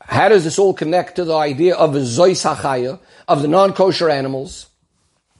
How 0.00 0.28
does 0.28 0.44
this 0.44 0.58
all 0.58 0.74
connect 0.74 1.16
to 1.16 1.24
the 1.24 1.34
idea 1.34 1.74
of 1.74 1.92
Zois 1.92 2.44
HaChaya, 2.44 3.00
of 3.26 3.42
the 3.42 3.48
non-kosher 3.48 4.10
animals? 4.10 4.68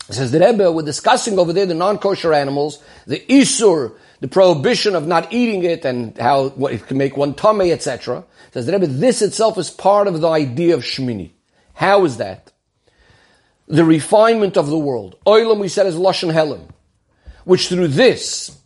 It 0.09 0.15
says 0.15 0.33
the 0.33 0.41
Rebbe, 0.41 0.73
we're 0.73 0.83
discussing 0.83 1.39
over 1.39 1.53
there 1.53 1.67
the 1.67 1.75
non-kosher 1.75 2.33
animals, 2.33 2.83
the 3.07 3.21
Isur, 3.21 3.95
the 4.25 4.29
prohibition 4.29 4.95
of 4.95 5.07
not 5.07 5.31
eating 5.35 5.65
it 5.65 5.85
and 5.85 6.17
how 6.17 6.49
what, 6.49 6.73
it 6.73 6.87
can 6.87 6.97
make 6.97 7.15
one 7.15 7.35
tummy, 7.35 7.71
etc. 7.71 8.25
Says 8.53 8.65
the 8.65 8.73
Rebbe, 8.73 8.87
this 8.87 9.21
itself 9.21 9.59
is 9.59 9.69
part 9.69 10.09
of 10.09 10.19
the 10.23 10.31
idea 10.31 10.73
of 10.73 10.81
Shmini. 10.81 11.33
How 11.75 12.07
is 12.07 12.17
that? 12.17 12.51
The 13.69 13.85
refinement 13.85 14.57
of 14.57 14.69
the 14.69 14.79
world. 14.79 15.19
Oilam, 15.27 15.59
we 15.59 15.69
said, 15.69 15.87
is 15.87 15.97
Lashon 15.97 16.33
Helim, 16.33 16.71
which 17.45 17.69
through 17.69 17.89
this 17.89 18.59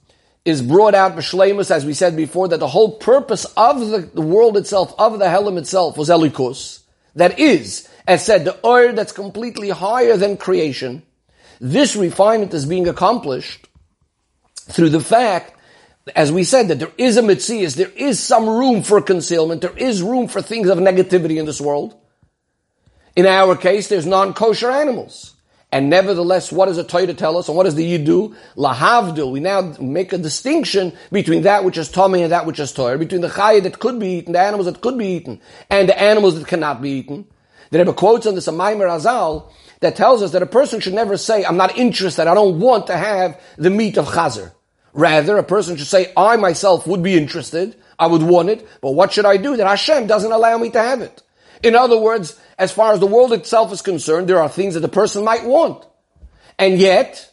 is 0.45 0.63
brought 0.63 0.95
out 0.95 1.17
B'Shleimus, 1.17 1.73
as 1.73 1.85
we 1.85 1.93
said 1.93 2.15
before, 2.15 2.47
that 2.47 2.61
the 2.61 2.69
whole 2.69 2.93
purpose 2.97 3.45
of 3.57 3.81
the, 3.81 4.09
the 4.15 4.23
world 4.23 4.57
itself, 4.57 4.95
of 4.97 5.19
the 5.19 5.29
Helim 5.29 5.59
itself, 5.59 5.97
was 5.99 6.09
Elikus. 6.09 6.85
That 7.17 7.37
is, 7.41 7.89
as 8.07 8.25
said, 8.25 8.45
the 8.45 8.57
oir 8.65 8.93
that's 8.93 9.11
completely 9.11 9.71
higher 9.71 10.17
than 10.17 10.37
creation. 10.37 11.03
This 11.61 11.97
refinement 11.97 12.55
is 12.55 12.65
being 12.65 12.87
accomplished 12.87 13.68
through 14.69 14.91
the 14.91 15.01
fact, 15.01 15.55
as 16.15 16.33
we 16.33 16.45
said, 16.45 16.69
that 16.69 16.79
there 16.79 16.93
is 16.97 17.17
a 17.17 17.23
mitzias, 17.23 17.77
there 17.77 17.91
is 17.97 18.21
some 18.21 18.49
room 18.49 18.83
for 18.83 19.01
concealment, 19.01 19.63
there 19.63 19.77
is 19.77 20.03
room 20.03 20.29
for 20.29 20.41
things 20.41 20.69
of 20.69 20.79
negativity 20.79 21.39
in 21.39 21.47
this 21.47 21.61
world. 21.61 21.95
In 23.17 23.27
our 23.27 23.57
case, 23.57 23.89
there's 23.89 24.07
non-kosher 24.07 24.71
animals. 24.71 25.35
And 25.71 25.91
nevertheless, 25.91 26.51
what 26.51 26.67
does 26.67 26.79
a 26.79 26.85
Torah 26.85 27.13
tell 27.13 27.37
us? 27.37 27.49
And 27.49 27.57
what 27.57 27.65
does 27.65 27.75
the 27.75 27.85
Yid 27.85 28.05
do? 28.05 28.35
Lahavdil. 28.57 29.31
We 29.31 29.41
now 29.41 29.75
make 29.81 30.15
a 30.15 30.19
distinction 30.19 30.97
between 31.13 31.43
that 31.43 31.63
which 31.63 31.77
is 31.77 31.91
tamei 31.91 32.23
and 32.23 32.33
that 32.33 32.47
which 32.47 32.59
is 32.59 32.73
Torah, 32.73 32.97
between 32.97 33.21
the 33.21 33.29
Chayah 33.29 33.63
that 33.65 33.79
could 33.79 33.99
be 33.99 34.19
eaten, 34.19 34.33
the 34.33 34.41
animals 34.41 34.65
that 34.67 34.81
could 34.81 34.97
be 34.97 35.09
eaten, 35.09 35.41
and 35.69 35.89
the 35.89 36.01
animals 36.01 36.39
that 36.39 36.49
cannot 36.49 36.81
be 36.81 36.91
eaten. 36.91 37.27
The 37.71 37.81
Rebbe 37.81 37.93
quotes 37.93 38.27
on 38.27 38.35
this 38.35 38.49
a 38.49 38.53
Maimer 38.53 38.89
Azal 38.89 39.53
that 39.81 39.95
tells 39.95 40.23
us 40.23 40.33
that 40.33 40.43
a 40.43 40.47
person 40.47 40.81
should 40.81 40.95
never 40.95 41.19
say, 41.19 41.45
I'm 41.45 41.59
not 41.59 41.77
interested, 41.77 42.27
I 42.27 42.35
don't 42.35 42.61
want 42.61 42.87
to 42.87 42.97
have 42.97 43.39
the 43.59 43.71
meat 43.71 43.99
of 43.99 44.07
Chazer. 44.07 44.53
Rather, 44.93 45.37
a 45.37 45.43
person 45.43 45.77
should 45.77 45.87
say, 45.87 46.13
I 46.17 46.37
myself 46.37 46.87
would 46.87 47.03
be 47.03 47.17
interested, 47.17 47.77
I 47.99 48.07
would 48.07 48.23
want 48.23 48.49
it, 48.49 48.67
but 48.81 48.93
what 48.93 49.13
should 49.13 49.27
I 49.27 49.37
do 49.37 49.57
that 49.57 49.67
Hashem 49.67 50.07
doesn't 50.07 50.33
allow 50.33 50.57
me 50.59 50.71
to 50.71 50.81
have 50.81 51.03
it? 51.03 51.23
In 51.63 51.75
other 51.75 51.99
words, 51.99 52.39
as 52.59 52.73
far 52.73 52.93
as 52.93 53.01
the 53.01 53.07
world 53.07 53.33
itself 53.33 53.73
is 53.73 53.83
concerned, 53.83 54.29
there 54.29 54.41
are 54.41 54.49
things 54.49 54.75
that 54.75 54.81
the 54.81 54.89
person 54.89 55.25
might 55.25 55.45
want. 55.45 55.85
And 56.59 56.79
yet, 56.79 57.33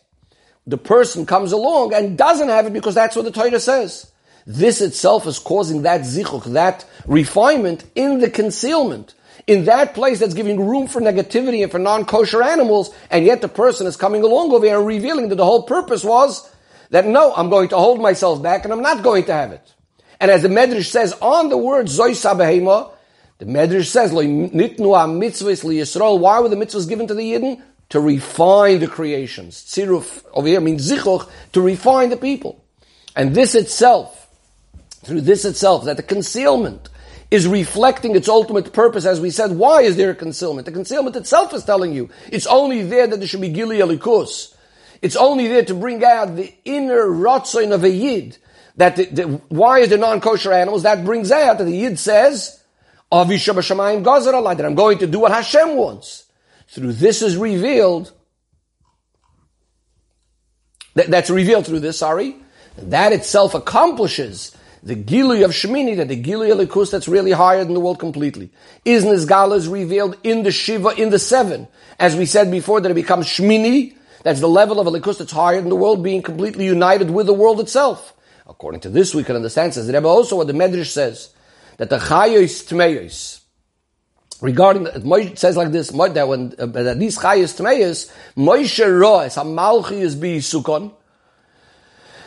the 0.67 0.77
person 0.77 1.25
comes 1.25 1.51
along 1.51 1.93
and 1.93 2.17
doesn't 2.17 2.49
have 2.49 2.65
it 2.65 2.73
because 2.73 2.95
that's 2.95 3.15
what 3.15 3.25
the 3.25 3.31
Torah 3.31 3.59
says. 3.59 4.11
This 4.47 4.81
itself 4.81 5.25
is 5.25 5.39
causing 5.39 5.83
that 5.83 6.01
zichuk, 6.01 6.43
that 6.53 6.85
refinement 7.07 7.83
in 7.95 8.19
the 8.19 8.29
concealment. 8.29 9.13
In 9.47 9.65
that 9.65 9.93
place 9.93 10.19
that's 10.19 10.33
giving 10.33 10.67
room 10.67 10.87
for 10.87 11.01
negativity 11.01 11.61
and 11.61 11.71
for 11.71 11.77
non-kosher 11.77 12.41
animals, 12.41 12.93
and 13.11 13.25
yet 13.25 13.41
the 13.41 13.47
person 13.47 13.85
is 13.85 13.95
coming 13.95 14.23
along 14.23 14.51
over 14.51 14.65
here 14.65 14.77
and 14.77 14.87
revealing 14.87 15.29
that 15.29 15.35
the 15.35 15.45
whole 15.45 15.63
purpose 15.63 16.03
was 16.03 16.49
that 16.89 17.05
no, 17.05 17.33
I'm 17.35 17.49
going 17.49 17.69
to 17.69 17.77
hold 17.77 18.01
myself 18.01 18.41
back 18.41 18.63
and 18.63 18.73
I'm 18.73 18.81
not 18.81 19.03
going 19.03 19.25
to 19.25 19.33
have 19.33 19.51
it. 19.51 19.73
And 20.19 20.31
as 20.31 20.41
the 20.41 20.47
Medrash 20.47 20.85
says 20.85 21.13
on 21.21 21.49
the 21.49 21.57
word 21.57 21.87
Zoy 21.87 22.11
Sabahema, 22.11 22.91
the 23.37 23.45
Medrash 23.45 23.87
says, 23.87 24.11
mitzvahs. 24.11 26.19
Why 26.19 26.39
were 26.39 26.49
the 26.49 26.55
mitzvahs 26.55 26.87
given 26.87 27.07
to 27.07 27.13
the 27.13 27.33
Yidden? 27.33 27.61
To 27.89 27.99
refine 27.99 28.79
the 28.79 28.87
creations. 28.87 29.57
Tziruf 29.57 30.23
over 30.33 30.47
here 30.47 30.61
means 30.61 30.89
zichuch, 30.89 31.29
to 31.51 31.61
refine 31.61 32.09
the 32.09 32.17
people. 32.17 32.63
And 33.15 33.35
this 33.35 33.55
itself, 33.55 34.27
through 35.03 35.21
this 35.21 35.45
itself, 35.45 35.85
that 35.85 35.97
the 35.97 36.03
concealment 36.03 36.89
is 37.29 37.47
reflecting 37.47 38.15
its 38.15 38.27
ultimate 38.27 38.73
purpose, 38.73 39.05
as 39.05 39.19
we 39.19 39.29
said. 39.29 39.51
Why 39.51 39.81
is 39.81 39.97
there 39.97 40.11
a 40.11 40.15
concealment? 40.15 40.65
The 40.65 40.71
concealment 40.71 41.15
itself 41.15 41.53
is 41.53 41.63
telling 41.63 41.93
you 41.93 42.09
it's 42.31 42.47
only 42.47 42.83
there 42.83 43.05
that 43.05 43.17
there 43.17 43.27
should 43.27 43.41
be 43.41 43.49
gili 43.49 43.79
alikus. 43.79 44.54
It's 45.05 45.15
only 45.15 45.47
there 45.47 45.63
to 45.65 45.75
bring 45.75 46.03
out 46.03 46.35
the 46.35 46.51
inner 46.65 47.05
rotzoin 47.05 47.71
of 47.71 47.83
a 47.83 47.89
yid. 47.91 48.39
That 48.77 48.95
the, 48.95 49.05
the, 49.05 49.23
why 49.49 49.81
is 49.81 49.89
there 49.89 49.99
non-kosher 49.99 50.51
animals? 50.51 50.81
That 50.81 51.05
brings 51.05 51.31
out 51.31 51.59
that 51.59 51.65
the 51.65 51.77
yid 51.77 51.99
says, 51.99 52.59
that 53.11 54.65
I'm 54.65 54.75
going 54.75 54.97
to 54.97 55.05
do 55.05 55.19
what 55.19 55.31
Hashem 55.31 55.75
wants. 55.75 56.23
Through 56.69 56.93
this 56.93 57.21
is 57.21 57.37
revealed, 57.37 58.13
that, 60.95 61.11
that's 61.11 61.29
revealed 61.29 61.67
through 61.67 61.81
this, 61.81 61.99
sorry, 61.99 62.37
that 62.75 63.13
itself 63.13 63.53
accomplishes 63.53 64.57
the 64.81 64.95
Gili 64.95 65.43
of 65.43 65.51
Shemini, 65.51 65.97
that 65.97 66.07
the 66.07 66.15
Gili 66.15 66.49
Elikus 66.49 66.89
that's 66.89 67.07
really 67.07 67.31
higher 67.31 67.63
than 67.63 67.75
the 67.75 67.79
world 67.79 67.99
completely. 67.99 68.49
Is 68.83 69.05
Nizgala 69.05 69.57
is 69.57 69.67
revealed 69.67 70.17
in 70.23 70.41
the 70.41 70.51
Shiva, 70.51 70.99
in 70.99 71.11
the 71.11 71.19
seven. 71.19 71.67
As 71.99 72.15
we 72.15 72.25
said 72.25 72.49
before, 72.49 72.81
that 72.81 72.89
it 72.89 72.95
becomes 72.95 73.27
Shmini, 73.27 73.95
that's 74.25 74.39
the 74.39 74.49
level 74.49 74.79
of 74.79 74.87
Elikus 74.87 75.19
that's 75.19 75.31
higher 75.31 75.61
than 75.61 75.69
the 75.69 75.75
world 75.75 76.01
being 76.01 76.23
completely 76.23 76.65
united 76.65 77.11
with 77.11 77.27
the 77.27 77.33
world 77.33 77.59
itself. 77.59 78.11
According 78.47 78.81
to 78.81 78.89
this, 78.89 79.13
we 79.13 79.23
can 79.23 79.35
understand, 79.35 79.75
says 79.75 79.85
the 79.85 79.93
Rebbe 79.93 80.07
also 80.07 80.35
what 80.37 80.47
the 80.47 80.53
Medrash 80.53 80.87
says, 80.87 81.29
that 81.77 81.91
the 81.91 81.99
Chayos 81.99 82.65
Tmeyos, 82.67 83.41
regarding, 84.41 84.87
it 84.87 85.37
says 85.37 85.55
like 85.55 85.71
this, 85.71 85.89
that 85.89 86.27
when, 86.27 86.55
uh, 86.57 86.65
that 86.65 86.97
these 86.97 87.19
Chayos 87.19 87.61
Tmeyos, 87.61 88.11
Moshe 88.35 88.99
Roes, 88.99 89.35
Hamalchi 89.35 89.99
is 89.99 90.15
be 90.15 90.39
Sukkon, 90.39 90.91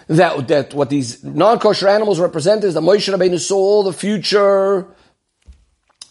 that, 0.07 0.47
that 0.47 0.75
what 0.75 0.91
these 0.91 1.25
non-kosher 1.25 1.89
animals 1.89 2.21
represent 2.21 2.63
is 2.63 2.75
that 2.75 2.81
Moshe 2.81 3.13
Rabbeinu 3.13 3.41
saw 3.41 3.57
all 3.57 3.83
the 3.83 3.93
future 3.93 4.87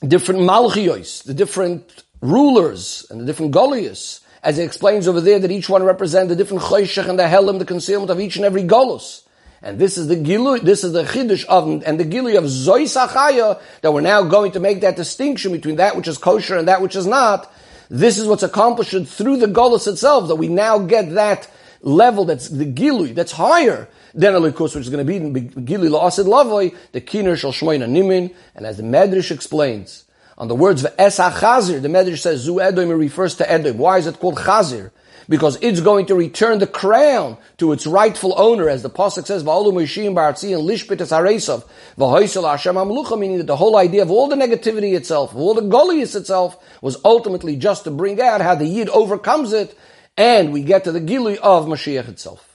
different 0.05 0.41
Malchios, 0.41 1.23
the 1.23 1.33
different 1.33 2.03
rulers 2.19 3.07
and 3.09 3.21
the 3.21 3.25
different 3.25 3.53
Goliaths, 3.53 4.19
as 4.47 4.57
it 4.57 4.63
explains 4.63 5.09
over 5.09 5.19
there, 5.19 5.39
that 5.39 5.51
each 5.51 5.67
one 5.67 5.83
represents 5.83 6.29
the 6.29 6.35
different 6.37 6.63
choshech 6.63 7.09
and 7.09 7.19
the 7.19 7.27
helim, 7.27 7.59
the 7.59 7.65
concealment 7.65 8.09
of 8.09 8.17
each 8.21 8.37
and 8.37 8.45
every 8.45 8.63
golus. 8.63 9.23
And 9.61 9.77
this 9.77 9.97
is 9.97 10.07
the 10.07 10.15
gilu, 10.15 10.61
this 10.61 10.85
is 10.85 10.93
the 10.93 11.03
chiddush 11.03 11.43
of, 11.47 11.83
and 11.85 11.99
the 11.99 12.05
gilu 12.05 12.37
of 12.37 12.45
zoisachaya, 12.45 13.59
that 13.81 13.91
we're 13.91 13.99
now 13.99 14.23
going 14.23 14.53
to 14.53 14.61
make 14.61 14.79
that 14.81 14.95
distinction 14.95 15.51
between 15.51 15.75
that 15.75 15.97
which 15.97 16.07
is 16.07 16.17
kosher 16.17 16.55
and 16.55 16.69
that 16.69 16.81
which 16.81 16.95
is 16.95 17.05
not. 17.05 17.53
This 17.89 18.17
is 18.17 18.25
what's 18.25 18.41
accomplished 18.41 18.95
through 19.07 19.35
the 19.35 19.47
golus 19.47 19.85
itself, 19.85 20.29
that 20.29 20.37
we 20.37 20.47
now 20.47 20.79
get 20.79 21.15
that 21.15 21.49
level 21.81 22.23
that's 22.23 22.47
the 22.47 22.65
gilu, 22.65 23.13
that's 23.13 23.33
higher 23.33 23.89
than 24.13 24.33
a 24.33 24.39
likus, 24.39 24.75
which 24.75 24.85
is 24.85 24.89
going 24.89 25.05
to 25.05 25.13
be 25.13 25.19
gilu 25.19 25.89
la'asid 25.89 26.23
lavoi, 26.23 26.73
the 26.93 27.01
kiner 27.01 27.35
shal 27.35 27.51
shmoina 27.51 27.85
nimin, 27.85 28.33
and 28.55 28.65
as 28.65 28.77
the 28.77 28.83
Medrash 28.83 29.29
explains, 29.29 30.05
On 30.39 30.47
the 30.47 30.55
words 30.55 30.85
of 30.85 30.93
Esa 30.99 31.31
Chazir, 31.31 31.81
the 31.81 31.87
Medrash 31.87 32.19
says 32.19 32.41
Zu 32.41 32.61
Edom 32.61 32.89
refers 32.89 33.35
to 33.35 33.51
Edom. 33.51 33.79
Why 33.79 33.97
is 33.97 34.05
it 34.05 34.19
called 34.19 34.37
Chazir? 34.37 34.91
Because 35.27 35.57
it's 35.61 35.81
going 35.81 36.05
to 36.05 36.15
return 36.15 36.59
the 36.59 36.67
crown 36.67 37.37
to 37.57 37.71
its 37.71 37.87
rightful 37.87 38.39
owner, 38.39 38.69
as 38.69 38.83
the 38.83 38.89
Pasuk 38.89 39.25
says, 39.25 39.43
V'alu 39.43 39.73
Mishim 39.73 40.13
Ba'artzi 40.13 40.55
and 40.55 40.69
Lishpit 40.69 41.01
Es 41.01 41.11
Haresav, 41.11 41.65
V'hoisel 41.97 42.49
Hashem 42.49 42.75
Amlucha, 42.75 43.19
meaning 43.19 43.39
that 43.39 43.47
the 43.47 43.55
whole 43.55 43.75
idea 43.75 44.03
of 44.03 44.11
all 44.11 44.27
the 44.27 44.35
negativity 44.35 44.95
itself, 44.95 45.31
of 45.31 45.37
all 45.37 45.55
the 45.55 45.61
gullius 45.61 46.13
itself, 46.13 46.55
was 46.81 46.97
ultimately 47.03 47.55
just 47.55 47.83
to 47.85 47.91
bring 47.91 48.21
out 48.21 48.39
how 48.39 48.53
the 48.53 48.67
Yid 48.67 48.89
overcomes 48.89 49.53
it, 49.53 49.77
and 50.15 50.53
we 50.53 50.61
get 50.61 50.83
to 50.83 50.91
the 50.91 51.01
Gilui 51.01 51.37
of 51.37 51.65
Mashiach 51.65 52.07
itself. 52.07 52.46